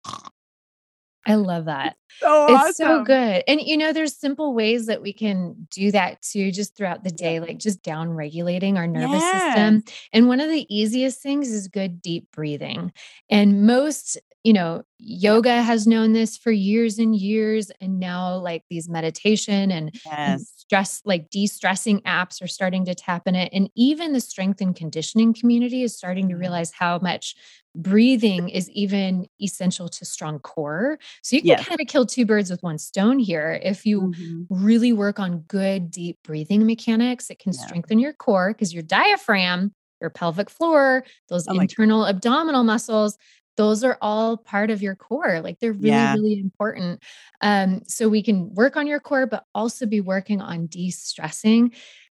[1.27, 1.95] I love that.
[2.19, 3.43] So oh, it's so good.
[3.47, 7.11] And you know, there's simple ways that we can do that too, just throughout the
[7.11, 9.43] day, like just down regulating our nervous yes.
[9.43, 9.83] system.
[10.13, 12.91] And one of the easiest things is good deep breathing.
[13.29, 14.17] And most
[14.47, 17.69] you know, yoga has known this for years and years.
[17.81, 20.13] And now, like these meditation and, mm, yes.
[20.15, 23.49] and stress, like de stressing apps are starting to tap in it.
[23.53, 26.41] And even the strength and conditioning community is starting to mm-hmm.
[26.41, 27.35] realize how much
[27.73, 30.99] breathing is even essential to strong core.
[31.21, 31.67] So you can yes.
[31.67, 33.59] kind of kill two birds with one stone here.
[33.63, 34.43] If you mm-hmm.
[34.49, 37.65] really work on good, deep breathing mechanics, it can yeah.
[37.65, 42.09] strengthen your core because your diaphragm your pelvic floor, those oh internal God.
[42.09, 43.17] abdominal muscles,
[43.57, 46.13] those are all part of your core like they're really yeah.
[46.13, 47.03] really important
[47.41, 51.73] um so we can work on your core but also be working on de-stressing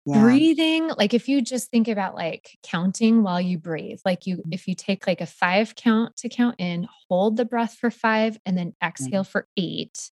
[0.06, 0.22] yeah.
[0.22, 4.68] breathing like if you just think about like counting while you breathe like you if
[4.68, 8.58] you take like a five count to count in hold the breath for five and
[8.58, 9.32] then exhale mm-hmm.
[9.32, 10.12] for eight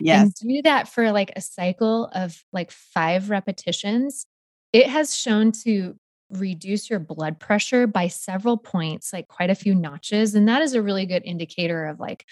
[0.00, 4.26] yes and do that for like a cycle of like five repetitions
[4.72, 5.96] it has shown to
[6.30, 10.74] reduce your blood pressure by several points like quite a few notches and that is
[10.74, 12.26] a really good indicator of like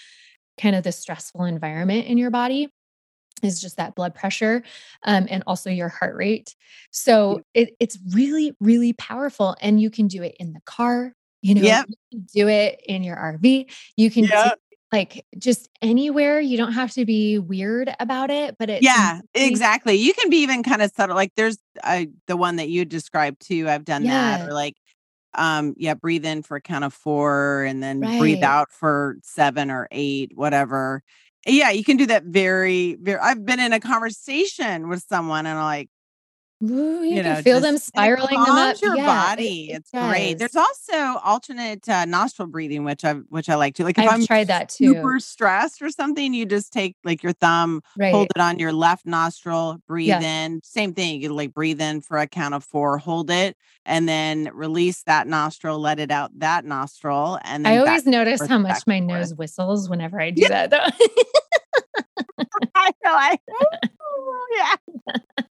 [0.60, 2.68] kind of the stressful environment in your body
[3.42, 4.62] is just that blood pressure
[5.04, 6.54] um, and also your heart rate.
[6.90, 9.56] So it, it's really, really powerful.
[9.60, 11.86] And you can do it in the car, you know, yep.
[12.10, 13.70] you do it in your RV.
[13.96, 14.58] You can yep.
[14.94, 16.40] Like just anywhere.
[16.40, 18.82] You don't have to be weird about it, but it.
[18.82, 19.94] Yeah, exactly.
[19.94, 21.16] You can be even kind of subtle.
[21.16, 23.68] Like there's uh, the one that you described too.
[23.68, 24.38] I've done yeah.
[24.38, 24.48] that.
[24.48, 24.76] Or like,
[25.34, 28.20] um, yeah, breathe in for a count of four and then right.
[28.20, 31.02] breathe out for seven or eight, whatever
[31.46, 33.18] yeah, you can do that very, very.
[33.18, 35.90] I've been in a conversation with someone and I'm like,
[36.62, 38.80] Ooh, you, you know, feel them spiraling them up.
[38.80, 40.10] Your yeah, body, it, it it's does.
[40.10, 40.34] great.
[40.34, 43.84] There's also alternate uh, nostril breathing, which I which I like to.
[43.84, 44.94] Like if I've am tried that too.
[44.94, 48.12] Super stressed or something, you just take like your thumb, right.
[48.12, 50.20] hold it on your left nostril, breathe yeah.
[50.20, 50.60] in.
[50.62, 51.20] Same thing.
[51.20, 55.26] You like breathe in for a count of four, hold it, and then release that
[55.26, 59.90] nostril, let it out that nostril, and I always notice how much my nose whistles
[59.90, 60.66] whenever I do yeah.
[60.66, 60.70] that.
[60.70, 62.44] Though
[62.74, 63.12] I know.
[63.12, 63.88] I yeah.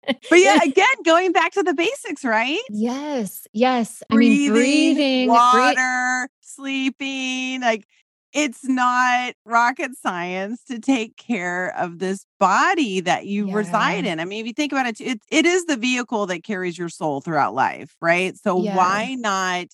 [0.06, 2.60] But yeah, again, going back to the basics, right?
[2.70, 3.48] Yes.
[3.54, 4.04] Yes.
[4.10, 7.86] Breathing, I mean, breathing, water, breathe- sleeping, like
[8.34, 13.56] it's not rocket science to take care of this body that you yeah.
[13.56, 14.20] reside in.
[14.20, 16.90] I mean, if you think about it, it, it is the vehicle that carries your
[16.90, 18.36] soul throughout life, right?
[18.36, 18.76] So yeah.
[18.76, 19.68] why not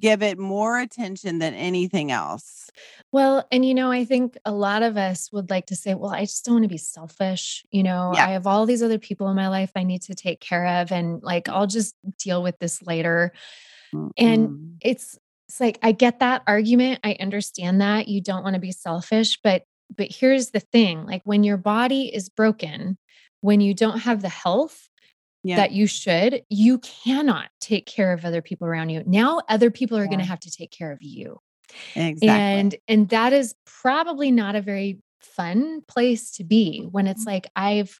[0.00, 2.70] give it more attention than anything else.
[3.12, 6.12] Well, and you know, I think a lot of us would like to say, well,
[6.12, 7.64] I just don't want to be selfish.
[7.70, 8.26] You know, yeah.
[8.26, 10.92] I have all these other people in my life I need to take care of,
[10.92, 13.32] and like, I'll just deal with this later.
[13.94, 14.08] Mm-hmm.
[14.16, 15.18] And it's,
[15.48, 17.00] it's like, I get that argument.
[17.04, 19.64] I understand that you don't want to be selfish, but,
[19.94, 22.96] but here's the thing like, when your body is broken,
[23.42, 24.88] when you don't have the health,
[25.42, 25.56] yeah.
[25.56, 29.02] that you should, you cannot take care of other people around you.
[29.06, 30.08] Now other people are yeah.
[30.08, 31.38] going to have to take care of you.
[31.94, 32.28] Exactly.
[32.28, 37.30] And and that is probably not a very fun place to be when it's mm-hmm.
[37.30, 37.98] like I've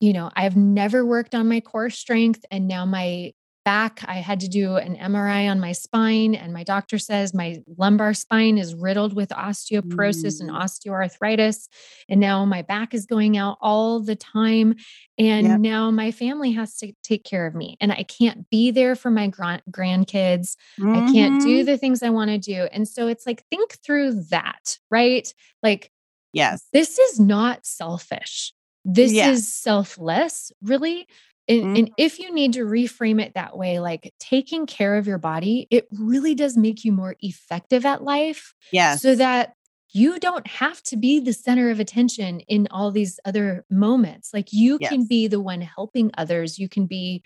[0.00, 3.32] you know, I've never worked on my core strength and now my
[3.68, 4.02] back.
[4.08, 8.14] I had to do an MRI on my spine, and my doctor says my lumbar
[8.14, 10.40] spine is riddled with osteoporosis mm.
[10.40, 11.68] and osteoarthritis.
[12.08, 14.76] And now my back is going out all the time.
[15.18, 15.60] And yep.
[15.60, 17.76] now my family has to take care of me.
[17.78, 20.56] And I can't be there for my gra- grandkids.
[20.80, 20.94] Mm-hmm.
[20.94, 21.66] I can't do mm-hmm.
[21.66, 22.68] the things I want to do.
[22.72, 25.30] And so it's like, think through that, right?
[25.62, 25.90] Like,
[26.32, 28.54] yes, this is not selfish.
[28.90, 29.36] This yes.
[29.36, 31.06] is selfless, really.
[31.48, 31.76] And, mm-hmm.
[31.76, 35.66] and, if you need to reframe it that way, like taking care of your body,
[35.70, 38.54] it really does make you more effective at life.
[38.70, 38.96] Yeah.
[38.96, 39.54] So that
[39.90, 44.30] you don't have to be the center of attention in all these other moments.
[44.34, 44.90] Like you yes.
[44.90, 46.58] can be the one helping others.
[46.58, 47.22] You can be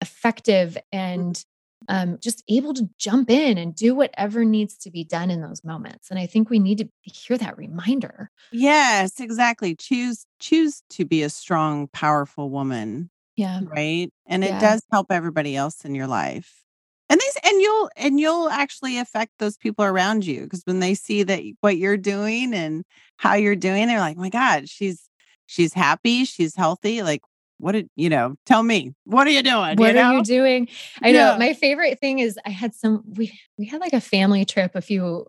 [0.00, 0.98] effective mm-hmm.
[0.98, 1.44] and
[1.88, 5.64] um, just able to jump in and do whatever needs to be done in those
[5.64, 6.10] moments.
[6.10, 8.30] And I think we need to hear that reminder.
[8.52, 9.74] Yes, exactly.
[9.74, 13.60] Choose choose to be a strong, powerful woman yeah.
[13.64, 14.10] Right.
[14.26, 16.62] And it does help everybody else in your life.
[17.08, 20.94] And these and you'll and you'll actually affect those people around you because when they
[20.94, 22.84] see that what you're doing and
[23.18, 25.08] how you're doing, they're like, my God, she's
[25.46, 27.02] she's happy, she's healthy.
[27.02, 27.20] Like,
[27.58, 28.36] what did you know?
[28.46, 29.76] Tell me, what are you doing?
[29.76, 30.68] What you are you doing?
[31.02, 31.32] I yeah.
[31.32, 34.72] know my favorite thing is I had some we we had like a family trip
[34.74, 35.26] a few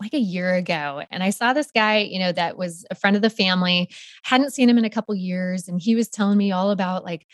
[0.00, 3.16] like a year ago and I saw this guy, you know, that was a friend
[3.16, 3.90] of the family,
[4.24, 7.26] hadn't seen him in a couple years and he was telling me all about like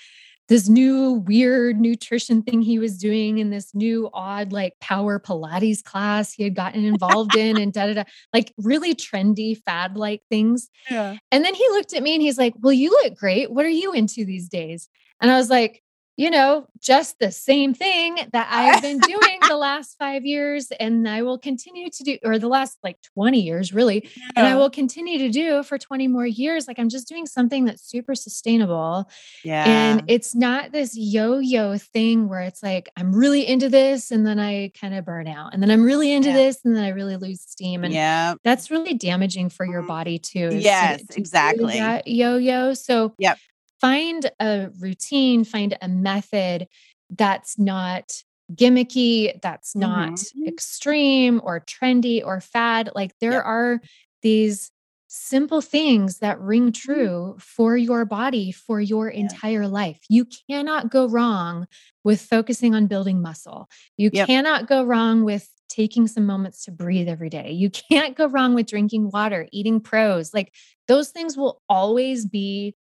[0.49, 5.83] this new weird nutrition thing he was doing in this new odd like power pilates
[5.83, 10.21] class he had gotten involved in and da da da like really trendy fad like
[10.29, 10.69] things.
[10.91, 11.17] Yeah.
[11.33, 13.51] And then he looked at me and he's like, "Well, you look great.
[13.51, 14.89] What are you into these days?"
[15.21, 15.83] And I was like,
[16.17, 21.09] you know, just the same thing that I've been doing the last five years and
[21.09, 24.09] I will continue to do, or the last like 20 years, really.
[24.17, 24.29] Yeah.
[24.37, 26.69] And I will continue to do for 20 more years.
[26.69, 29.11] Like I'm just doing something that's super sustainable.
[29.43, 29.65] Yeah.
[29.67, 34.25] And it's not this yo yo thing where it's like, I'm really into this and
[34.25, 35.53] then I kind of burn out.
[35.53, 36.37] And then I'm really into yeah.
[36.37, 37.83] this and then I really lose steam.
[37.83, 38.35] And yeah.
[38.45, 39.89] that's really damaging for your mm-hmm.
[39.89, 40.51] body too.
[40.53, 41.79] Yes, to, to exactly.
[42.07, 42.75] Yo yo.
[42.75, 43.39] So, yep
[43.85, 46.67] find a routine, find a method
[47.11, 48.13] that's not
[48.55, 50.49] gimmicky, that's not mm-hmm.
[50.49, 52.89] extreme or trendy or fad.
[52.95, 53.45] Like there yep.
[53.45, 53.81] are
[54.23, 54.71] these
[55.07, 56.75] simple things that ring Mhm.
[56.75, 59.21] true for your body for your Yeah.
[59.21, 60.01] entire life.
[60.09, 61.67] You cannot go wrong
[62.05, 63.69] with focusing on building muscle.
[63.99, 64.27] You Yep.
[64.27, 67.53] cannot go wrong with taking some moments to breathe every day.
[67.53, 70.33] You can't go wrong with drinking water, eating pros.
[70.33, 70.55] Like
[70.89, 72.75] those things will always be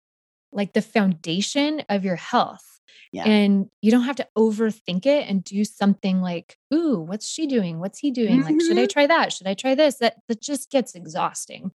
[0.53, 2.65] like the foundation of your health.
[3.11, 3.25] Yeah.
[3.27, 7.79] And you don't have to overthink it and do something like, ooh, what's she doing?
[7.79, 8.43] What's he doing?
[8.43, 8.93] Like, should I Mhm.
[8.93, 9.33] try that?
[9.33, 9.97] Should I try this?
[9.97, 11.73] That that just gets exhausting.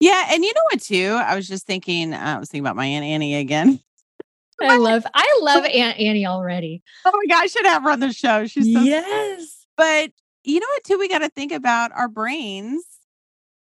[0.00, 1.18] Yeah, and you know what too?
[1.20, 3.80] I was just thinking, uh, I was thinking about my Aunt Annie again.
[4.62, 6.82] I love I love Aunt Annie already.
[7.04, 8.46] Oh my god, I should have her on the show.
[8.46, 9.66] She's so Yes.
[9.76, 10.12] But
[10.44, 10.98] you know what too?
[10.98, 12.84] We got to think about our brains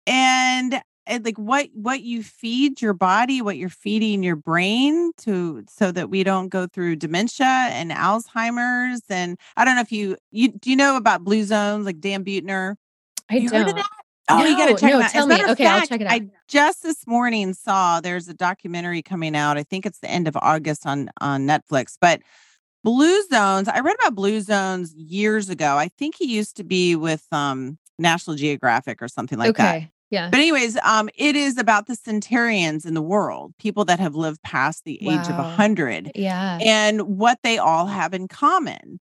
[0.06, 0.80] and
[1.18, 6.10] like what what you feed your body, what you're feeding your brain to so that
[6.10, 10.70] we don't go through dementia and Alzheimer's and I don't know if you you do
[10.70, 12.76] you know about blue zones like Dan Buettner?
[13.30, 13.76] I You heard of don't.
[13.76, 13.88] that?
[14.28, 15.10] Oh, you got to check no, them out.
[15.10, 15.44] Tell me.
[15.50, 16.12] Okay, I'll check it out.
[16.12, 19.58] I just this morning saw there's a documentary coming out.
[19.58, 22.22] I think it's the end of August on on Netflix, but
[22.84, 25.76] Blue Zones, I read about Blue Zones years ago.
[25.76, 29.88] I think he used to be with um National Geographic or something like that.
[30.12, 30.28] Yeah.
[30.30, 34.42] But anyways, um it is about the centurions in the world, people that have lived
[34.42, 35.44] past the age of Wow.
[35.44, 36.58] 100 Yeah.
[36.62, 39.00] and what they all have in common.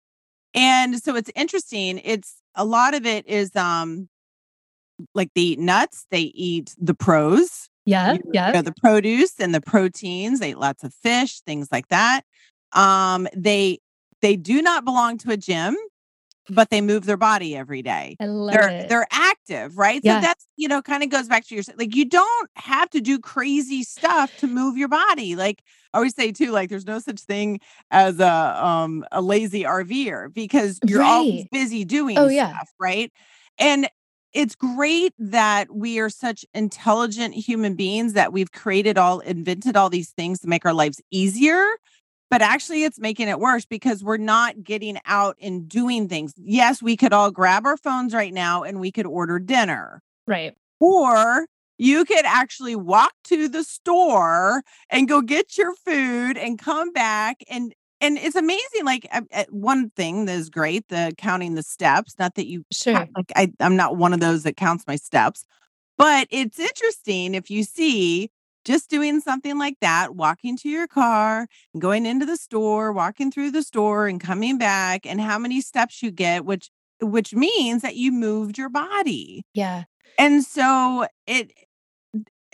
[0.54, 2.00] And so it's interesting.
[2.04, 4.08] It's a lot of it is um
[5.14, 8.12] like they eat nuts, they eat the pros, Yeah.
[8.14, 8.62] you know, Yeah.
[8.62, 12.22] the produce and the proteins, they eat lots of fish, things like that.
[12.72, 13.78] Um they
[14.20, 15.76] they do not belong to a gym,
[16.48, 18.16] but they move their body every day.
[18.20, 18.88] I love They're it.
[18.88, 20.02] they're active, right?
[20.02, 20.16] Yeah.
[20.16, 23.00] So that's you know kind of goes back to your like you don't have to
[23.00, 25.36] do crazy stuff to move your body.
[25.36, 29.64] Like I always say too, like there's no such thing as a um a lazy
[29.64, 32.48] RVer because you're always busy doing Oh yeah.
[32.48, 33.12] stuff, right?
[33.58, 33.88] And
[34.32, 39.88] it's great that we are such intelligent human beings that we've created all invented all
[39.90, 41.64] these things to make our lives easier
[42.30, 46.82] but actually it's making it worse because we're not getting out and doing things yes
[46.82, 50.54] we could all grab our phones right now and we could order dinner Right.
[50.80, 51.46] or
[51.78, 57.38] you could actually walk to the store and go get your food and come back
[57.48, 61.62] and and it's amazing like uh, uh, one thing that is great the counting the
[61.62, 62.94] steps not that you Sure.
[62.94, 65.44] count- like I, i'm not one of those that counts my steps
[65.96, 68.30] but it's interesting if you see
[68.68, 71.46] just doing something like that walking to your car
[71.78, 76.02] going into the store walking through the store and coming back and how many steps
[76.02, 79.84] you get which which means that you moved your body Yeah.
[80.18, 81.50] and so it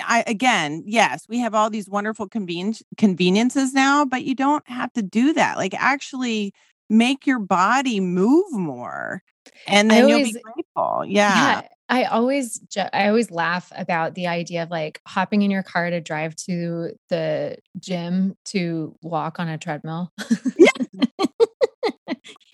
[0.00, 4.92] I again, yes, we have all these wonderful conven- conveniences now, but you don't have
[4.94, 5.56] to do that.
[5.56, 6.52] Like actually
[6.90, 9.22] make your body move more
[9.68, 11.04] and then you'll be grateful.
[11.06, 11.60] Yeah.
[11.60, 12.61] Yeah, I always
[12.93, 16.93] I always laugh about the idea of like hopping in your car to drive to
[17.11, 20.11] the gym to walk on a treadmill.
[20.57, 21.24] Yeah.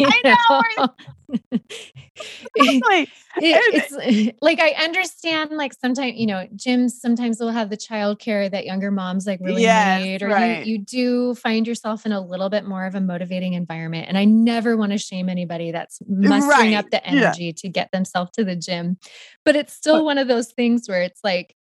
[0.08, 1.60] I know, know?
[3.36, 3.96] It- it's
[4.28, 8.64] eh, like I understand like sometimes you know gyms sometimes will have the childcare that
[8.66, 10.66] younger moms like really Yes, need or right.
[10.66, 14.18] you you do find yourself in a little bit more of a motivating environment and
[14.18, 17.10] I never want to shame anybody that's mustering up Right, the yeah.
[17.26, 18.98] energy to get themselves to the gym
[19.44, 21.54] but it's still But- one of those things where it's like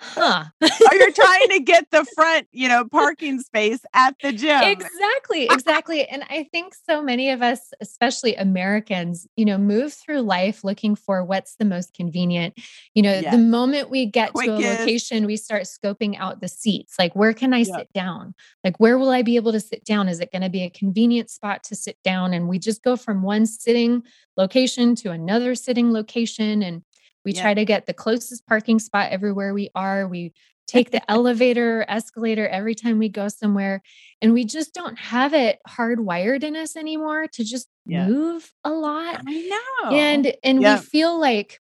[0.00, 4.62] huh or you're trying to get the front, you know, parking space at the gym.
[4.62, 6.06] Exactly, exactly.
[6.08, 10.94] And I think so many of us, especially Americans, you know, move through life looking
[10.94, 12.54] for what's the most convenient.
[12.94, 13.32] You know, Yes.
[13.32, 16.94] the moment we get to a location, we start scoping out the seats.
[16.98, 17.76] Like, where can I Yeah.
[17.78, 18.34] sit down?
[18.64, 20.08] Like, where will I be able to sit down?
[20.08, 22.32] Is it going to be a convenient spot to sit down?
[22.32, 24.02] And we just go from one sitting
[24.36, 26.62] location to another sitting location.
[26.62, 26.82] And
[27.24, 27.42] we Yeah.
[27.42, 30.06] try to get the closest parking spot everywhere we are.
[30.08, 30.32] We
[30.66, 33.82] take the elevator, escalator every time we go somewhere.
[34.22, 38.06] And we just don't have it hardwired in us anymore to just Yeah.
[38.06, 39.20] move a lot.
[39.26, 39.48] I
[39.82, 39.90] know.
[39.96, 40.76] And and Yeah.
[40.78, 41.60] we feel like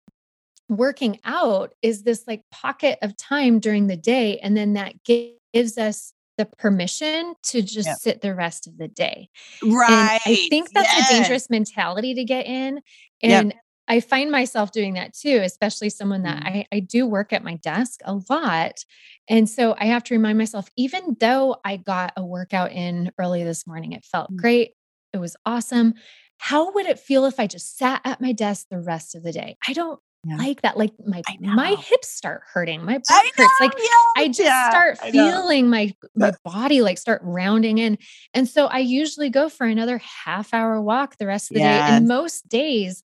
[0.70, 4.38] working out is this like pocket of time during the day.
[4.38, 7.96] And then that gives us the permission to just Yep.
[7.98, 9.28] sit the rest of the day.
[9.62, 10.18] right.
[10.26, 11.11] And I think that's yes.
[11.11, 12.80] a dangerous mentality to get in.
[13.22, 13.52] Yep.
[13.89, 16.47] I find myself doing that too, especially someone that Mm.
[16.47, 18.85] I, I do work at my desk a lot.
[19.28, 23.45] And so I have to remind myself, even though I got a workout in early
[23.45, 24.37] this morning, it felt Mm.
[24.39, 24.72] great.
[25.12, 25.95] It was awesome.
[26.39, 29.32] How would it feel if I just sat at my desk the rest of the
[29.32, 29.57] day?
[29.66, 30.37] I don't Yeah.
[30.39, 30.76] like that.
[30.78, 33.61] Like my my hips start hurting, my back I hurts.
[33.61, 37.99] Like yeah, I just yeah, start I feeling my my body like start rounding in.
[38.32, 41.82] And so I usually go for another half hour walk the rest of the day.
[41.87, 43.03] And most days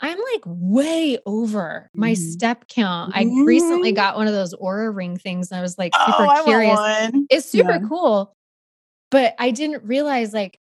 [0.00, 2.16] I'm like way over my Mhm.
[2.32, 3.12] step count.
[3.14, 3.96] I recently Mhm.
[3.96, 6.78] got one of those Oura ring things and I was like Oh, super want curious.
[7.30, 7.88] It's super Yeah.
[7.88, 8.34] cool.
[9.10, 10.58] But I didn't realize like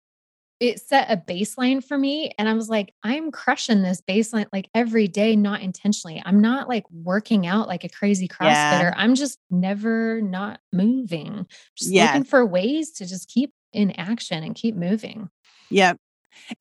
[0.60, 2.32] it set a baseline for me.
[2.38, 6.22] And I was like, I'm crushing this baseline like every day, not intentionally.
[6.24, 8.80] I'm not like working out like a crazy Yeah.
[8.90, 8.94] CrossFitter.
[8.96, 12.14] I'm just never not moving, just Yes.
[12.14, 15.28] looking for ways to just keep in action and keep moving.
[15.70, 15.98] Yep.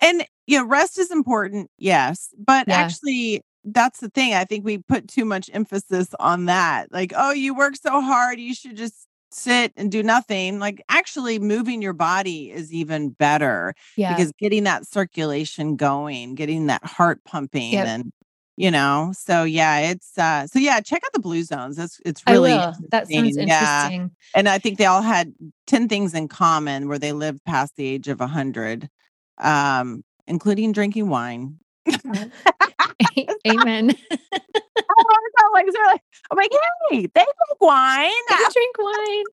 [0.01, 2.29] And you know, rest is important, yes.
[2.37, 2.75] But Yeah.
[2.77, 4.33] actually, that's the thing.
[4.33, 6.91] I think we put too much emphasis on that.
[6.91, 10.59] Like, oh, you work so hard, you should just sit and do nothing.
[10.59, 14.15] Like, actually, moving your body is even better Yeah.
[14.15, 17.87] because getting that circulation going, getting that heart pumping, Yep.
[17.87, 18.11] and
[18.55, 21.75] you know, so yeah, it's uh, so yeah, check out the blue zones.
[21.77, 22.51] That's it's really.
[22.91, 23.47] That sounds interesting.
[23.47, 24.07] Yeah.
[24.35, 25.33] And I think they all had
[25.65, 28.89] 10 things in common where they lived past the age of 100,
[29.37, 31.59] um, including drinking wine.
[33.47, 33.95] Amen.
[34.89, 36.51] I love that, like, I'm like,
[36.89, 38.09] hey, they drink wine.
[38.29, 39.25] I drink wine.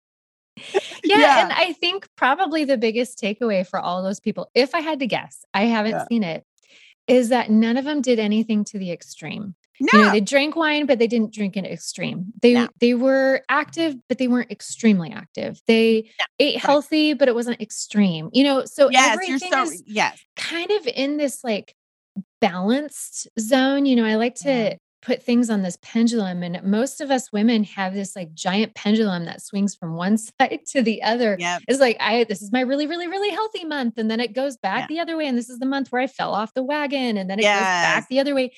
[1.05, 5.01] Yeah, and I think probably the biggest takeaway for all those people, if I had
[5.01, 6.05] to guess, I haven't Yeah.
[6.09, 6.45] seen it,
[7.07, 9.55] is that none of them did anything to the extreme.
[9.81, 12.27] No, You know, they drank wine, but they didn't drink it extreme.
[12.43, 12.69] They No.
[12.81, 15.61] they were active, but they weren't extremely active.
[15.67, 18.29] They ate healthy, but it wasn't extreme.
[18.33, 21.75] You know, so yes, you're everything so is yes, kind of in this like
[22.41, 23.87] balanced zone.
[23.87, 24.75] You know, I like to Yeah.
[25.03, 29.25] put things on this pendulum, and most of us women have this like giant pendulum
[29.25, 31.37] that swings from one side to the other.
[31.39, 33.95] yep, It's like I this is my really, really, really healthy month.
[33.97, 35.27] And then it goes back the other way.
[35.27, 37.17] And this is the month where I fell off the wagon.
[37.17, 37.51] And then it goes
[37.83, 38.53] back the other way.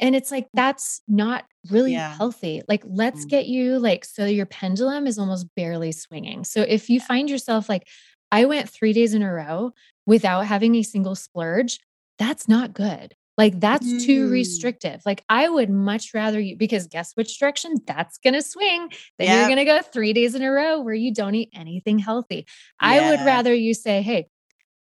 [0.00, 2.16] And it's like that's not really Yeah.
[2.16, 2.62] healthy.
[2.68, 3.28] Like, let's Mm.
[3.28, 6.44] get you like so your pendulum is almost barely swinging.
[6.44, 7.86] So if you find yourself like,
[8.32, 9.72] I went three days in a row
[10.06, 11.78] without having a single splurge,
[12.18, 13.14] that's not good.
[13.38, 14.32] Like that's too Mm.
[14.32, 15.00] restrictive.
[15.06, 18.90] Like I would much rather you because guess which direction that's gonna swing.
[19.18, 19.38] Then Yep.
[19.38, 22.46] you're gonna go three days in a row where you don't eat anything healthy.
[22.80, 24.28] I would rather you say, hey,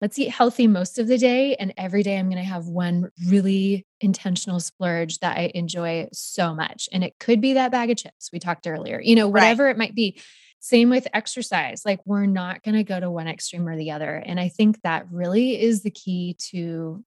[0.02, 1.56] let's eat healthy most of the day.
[1.56, 6.54] And every day I'm going to have one really intentional splurge that I enjoy so
[6.54, 6.88] much.
[6.92, 9.42] And it could be that bag of chips we talked earlier, you know, Right.
[9.42, 10.22] whatever it might be.
[10.60, 11.84] Same with exercise.
[11.86, 14.16] Like we're not going to go to one extreme or the other.
[14.16, 17.04] And I think that really is the key to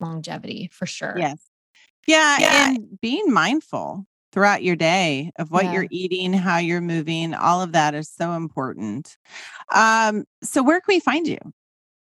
[0.00, 1.14] longevity for sure.
[1.16, 1.38] yes,
[2.06, 2.68] yeah, Yeah.
[2.70, 5.72] and being mindful throughout your day of what Yeah.
[5.72, 9.16] you're eating, how you're moving, all of that is so important.
[9.74, 11.38] Um, so where can we find you?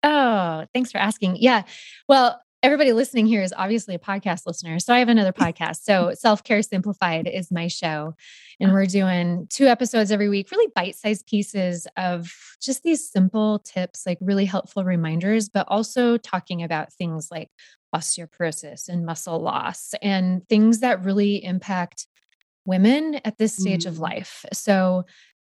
[0.05, 1.37] Oh, thanks for asking.
[1.37, 1.63] Yeah.
[2.09, 4.79] Well, everybody listening here is obviously a podcast listener.
[4.79, 5.83] So I have another podcast.
[5.83, 8.15] So Self Care Simplified is my show.
[8.61, 13.59] And we're doing two episodes every week, really bite sized pieces of just these simple
[13.61, 17.51] tips, like really helpful reminders, but also talking about things like
[17.95, 22.07] osteoporosis and muscle loss and things that really impact
[22.65, 24.01] women at this stage of Mm.
[24.01, 24.45] life.
[24.53, 25.05] So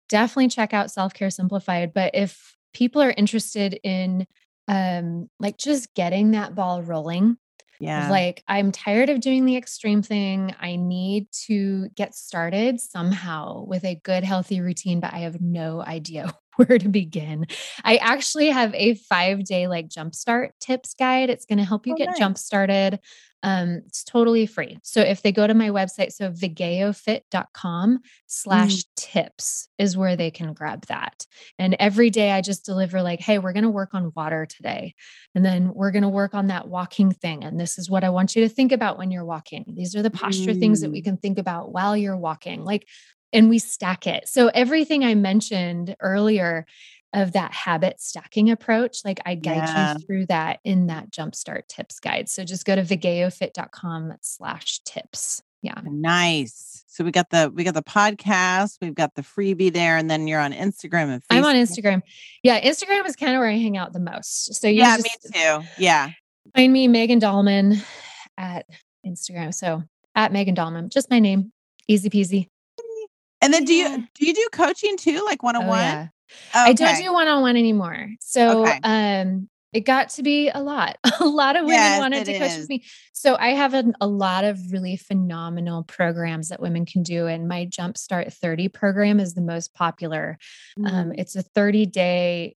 [0.09, 1.93] definitely check out Self Care Simplified.
[1.95, 4.27] But if people are interested in
[4.69, 7.37] um like just getting that ball rolling
[7.79, 8.11] Yeah.
[8.11, 13.85] like i'm tired of doing the extreme thing i need to get started somehow with
[13.85, 17.47] a good healthy routine but i have no idea where to begin
[17.85, 21.93] i actually have a five day like jumpstart tips guide it's going to help you
[21.93, 22.19] Oh, get nice.
[22.19, 22.99] jump started
[23.47, 29.69] um it's totally free so if they go to my website so vigeofit.com slash tips
[29.79, 31.25] is where they can grab that
[31.59, 34.95] and every day I just deliver, like, hey, we're going to work on water today.
[35.35, 37.45] And then we're going to work on that walking thing.
[37.45, 39.65] And this is what I want you to think about when you're walking.
[39.75, 41.05] These are the posture things that we Mm.
[41.05, 42.65] can think about while you're walking.
[42.65, 42.87] Like,
[43.33, 44.29] and we stack it.
[44.29, 46.67] So everything I mentioned earlier
[47.13, 49.95] of that habit stacking approach, like I guide Yeah.
[49.95, 52.29] you through that in that jumpstart tips guide.
[52.29, 55.43] So just go to vigeofit.com slash tips.
[55.63, 55.81] Yeah.
[55.85, 56.85] Nice.
[56.89, 60.27] So we got the we got the podcast, we've got the freebie there, and then
[60.29, 61.27] you're on Instagram and Facebook.
[61.31, 62.03] I'm on Instagram.
[62.43, 62.61] Yeah.
[62.61, 64.55] Instagram is kind of where I hang out the most.
[64.55, 65.61] So Yeah, just, me too.
[65.79, 66.11] Yeah.
[66.55, 67.85] Find me, Megan Dahlman,
[68.39, 68.67] at
[69.05, 69.53] Instagram.
[69.53, 69.83] So
[70.15, 71.53] at Megan Dahlman, just my name,
[71.89, 72.49] easy peasy.
[73.43, 76.11] And then do you do you do coaching too, like one on one?
[76.55, 76.65] Yeah.
[76.65, 78.09] I don't do one on one anymore.
[78.21, 78.81] So Okay.
[78.83, 80.97] um, it got to be a lot.
[81.21, 82.59] A lot of women Yes, wanted to coach is.
[82.61, 82.85] with me.
[83.13, 87.27] So I have an, a lot of really phenomenal programs that women can do.
[87.27, 90.39] And my Jumpstart 30 program is the most popular.
[90.83, 91.19] Um, Mm.
[91.19, 92.57] it's a 30 day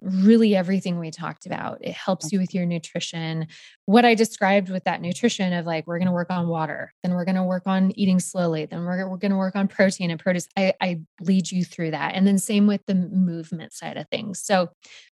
[0.00, 1.78] really everything we talked about.
[1.80, 3.46] It helps you with your nutrition.
[3.86, 7.14] What I described with that nutrition of like, we're going to work on water, then
[7.14, 10.10] we're going to work on eating slowly, then we're, we're going to work on protein
[10.10, 10.48] and produce.
[10.56, 12.14] I, I lead you through that.
[12.14, 14.40] And then same with the movement side of things.
[14.40, 14.70] So,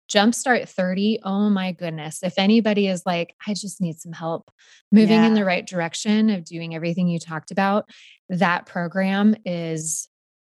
[0.09, 2.23] Jumpstart 30, oh my goodness.
[2.23, 4.51] If anybody is like, I just need some help
[4.93, 5.27] moving yeah.
[5.27, 7.91] in the right direction of doing everything you talked about,
[8.29, 10.09] that program is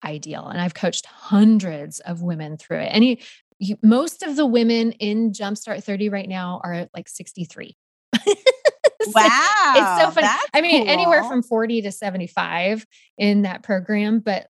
[0.04, 0.48] ideal.
[0.48, 2.90] And I've coached hundreds of women through it.
[2.92, 3.22] Any
[3.60, 7.76] you, most of the women in Jumpstart 30 right now are like 63.
[8.16, 8.24] wow.
[9.06, 10.28] it's so funny.
[10.54, 10.92] I mean, cool.
[10.92, 12.86] anywhere from 40 to 75
[13.18, 14.48] in that program, but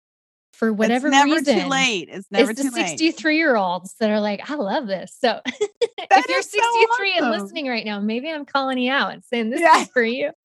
[0.53, 1.59] for whatever it's never reason.
[1.61, 2.09] too late.
[2.11, 5.15] It's never it's the 63 year olds that are like, I love this.
[5.19, 7.33] So if you're 63 so awesome.
[7.33, 9.81] and listening right now, maybe I'm calling you out and saying this yeah.
[9.81, 10.31] is for you.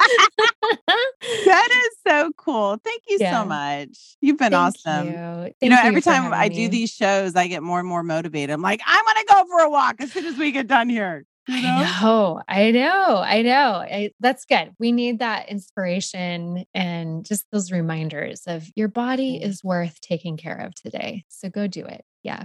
[0.87, 2.79] that is so cool.
[2.83, 3.41] Thank you yeah.
[3.41, 4.17] so much.
[4.21, 5.07] You've been Thank awesome.
[5.09, 6.55] You, you know, every time I me.
[6.55, 8.51] do these shows, I get more and more motivated.
[8.51, 10.89] I'm like, I'm going to go for a walk as soon as we get done
[10.89, 11.27] here.
[11.49, 11.69] You know?
[11.69, 13.73] I know, I know, I know.
[13.77, 14.73] I, that's good.
[14.79, 20.59] We need that inspiration and just those reminders of your body is worth taking care
[20.59, 21.25] of today.
[21.29, 22.05] So go do it.
[22.23, 22.45] Yeah.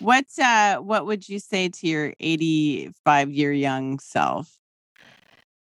[0.00, 4.50] What uh what would you say to your 85 year young self?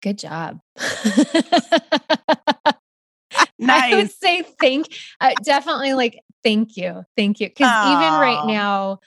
[0.01, 0.59] Good job.
[0.79, 1.43] nice.
[3.59, 4.87] I would say thank
[5.21, 7.03] uh, definitely like thank you.
[7.15, 7.49] Thank you.
[7.49, 8.99] Cuz even right now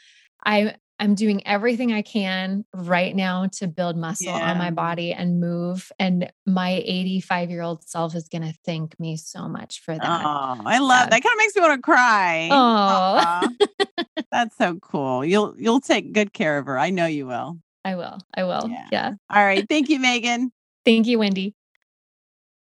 [0.45, 4.51] I I'm doing everything I can right now to build muscle yeah.
[4.51, 5.93] on my body and move.
[5.99, 10.03] And my 85 year old self is going to thank me so much for that.
[10.25, 11.11] Oh, I love yeah.
[11.11, 11.23] that.
[11.23, 12.49] Kind of makes me want to cry.
[12.51, 15.25] Oh, that's so cool.
[15.25, 16.79] You'll you'll take good care of her.
[16.79, 17.59] I know you will.
[17.85, 18.19] I will.
[18.35, 18.69] I will.
[18.69, 18.89] Yeah.
[18.91, 19.13] yeah.
[19.31, 19.67] All right.
[19.69, 20.51] Thank you, Megan.
[20.85, 21.55] Thank you, Wendy.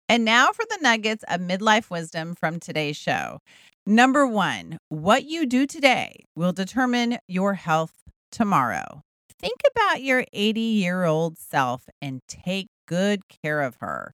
[0.10, 3.40] And now for the nuggets of midlife wisdom from today's show.
[3.86, 7.94] Number one, what you do today will determine your health
[8.32, 9.04] tomorrow.
[9.40, 14.14] Think about your 80 year old self and take good care of her.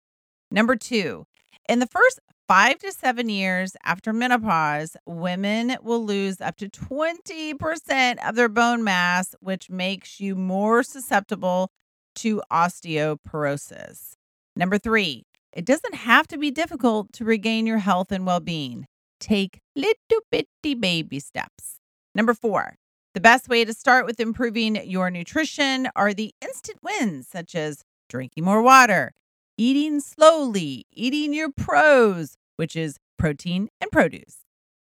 [0.51, 1.25] Number two,
[1.67, 8.27] in the first five to seven years after menopause, women will lose up to 20%
[8.27, 11.71] of their bone mass, which makes you more susceptible
[12.15, 14.13] to osteoporosis.
[14.55, 18.85] Number three, it doesn't have to be difficult to regain your health and well being.
[19.19, 21.79] Take little bitty baby steps.
[22.13, 22.75] Number four,
[23.15, 27.81] the best way to start with improving your nutrition are the instant wins, such as
[28.09, 29.13] drinking more water,
[29.57, 34.39] eating slowly, eating your pros, which is protein and produce.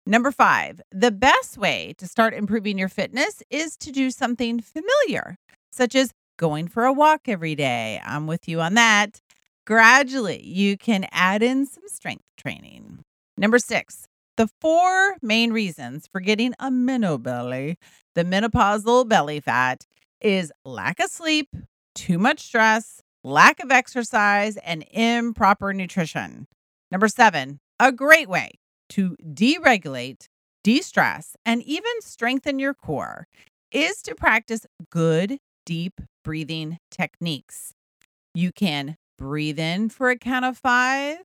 [0.08, 5.38] Number five, the best way to start improving your fitness is to do something familiar,
[5.72, 8.02] such as going for a walk every day.
[8.04, 9.22] I'm with you on that.
[9.68, 13.04] Gradually, you can add in some strength training.
[13.38, 14.08] Number six,
[14.38, 17.78] the four main reasons for getting a meno belly,
[18.16, 19.86] the menopausal belly fat,
[20.22, 21.56] is lack of sleep,
[21.96, 26.48] too much stress, lack of exercise, and improper nutrition.
[26.92, 28.52] Number seven, a great way
[28.90, 30.28] to deregulate,
[30.64, 33.28] de stress, and even strengthen your core
[33.72, 37.74] is to practice good, deep breathing techniques.
[38.34, 41.18] You can breathe in for a count of five,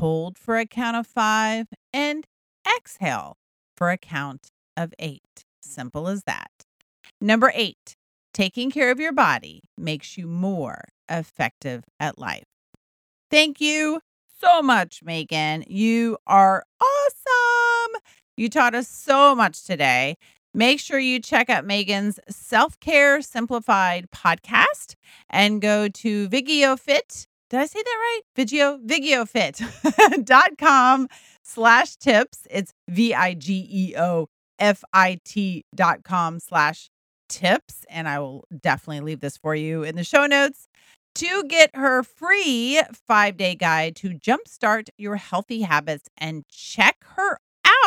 [0.00, 2.26] hold for a count of five, and
[2.76, 3.36] exhale
[3.76, 5.44] for a count of eight.
[5.62, 6.50] Simple as that.
[7.20, 7.96] Number eight,
[8.32, 12.46] taking care of your body makes you more effective at life.
[13.30, 14.00] Thank you
[14.40, 15.64] so much, Megan.
[15.68, 18.00] You are awesome.
[18.38, 20.16] You taught us so much today.
[20.54, 24.94] Make sure you check out Megan's Self Care Simplified podcast
[25.28, 28.20] and go to Vigeo Fit did I say that right?
[28.36, 31.08] Vigeo, vigeofit.com
[31.42, 32.46] slash tips.
[32.48, 34.28] It's V I G E O
[34.58, 36.90] F I T dot com slash
[37.28, 37.84] tips.
[37.90, 40.68] And I will definitely leave this for you in the show notes
[41.16, 47.38] to get her free five day guide to jumpstart your healthy habits and check her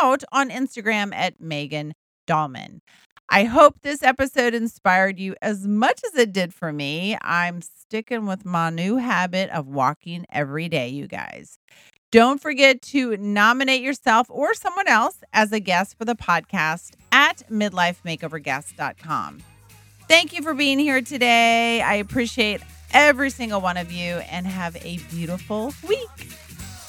[0.02, 1.94] out on Instagram at Megan
[2.26, 2.80] Dahlman.
[3.28, 7.16] I hope this episode inspired you as much as it did for me.
[7.22, 11.58] I'm sticking with my new habit of walking every day, you guys.
[12.12, 17.42] Don't forget to nominate yourself or someone else as a guest for the podcast at
[17.50, 19.42] midlifemakeoverguest.com.
[20.06, 21.80] Thank you for being here today.
[21.80, 22.60] I appreciate
[22.92, 26.28] every single one of you and have a beautiful week.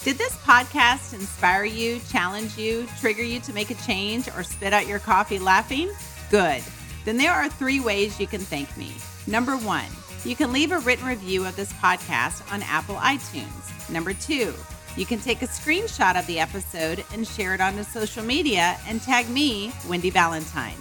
[0.04, 4.74] Did this podcast inspire you, challenge you, trigger you to make a change, or spit
[4.74, 5.90] out your coffee laughing?
[6.30, 6.64] Good.
[7.06, 8.94] Then there are three ways you can thank me.
[9.28, 9.90] Number one,
[10.24, 13.90] you can leave a written review of this podcast on Apple iTunes.
[13.90, 14.54] Number two,
[14.98, 19.02] you can take a screenshot of the episode and share it onto social media and
[19.02, 20.78] tag me, Wendy Valentine.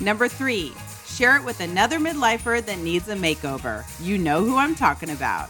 [0.00, 0.72] Number three,
[1.14, 3.84] Share it with another midlifer that needs a makeover.
[4.00, 5.48] You know who I'm talking about.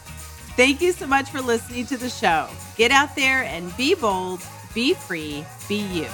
[0.55, 2.47] Thank you so much for listening to the show.
[2.77, 4.41] Get out there and be bold,
[4.75, 6.07] be free, be you.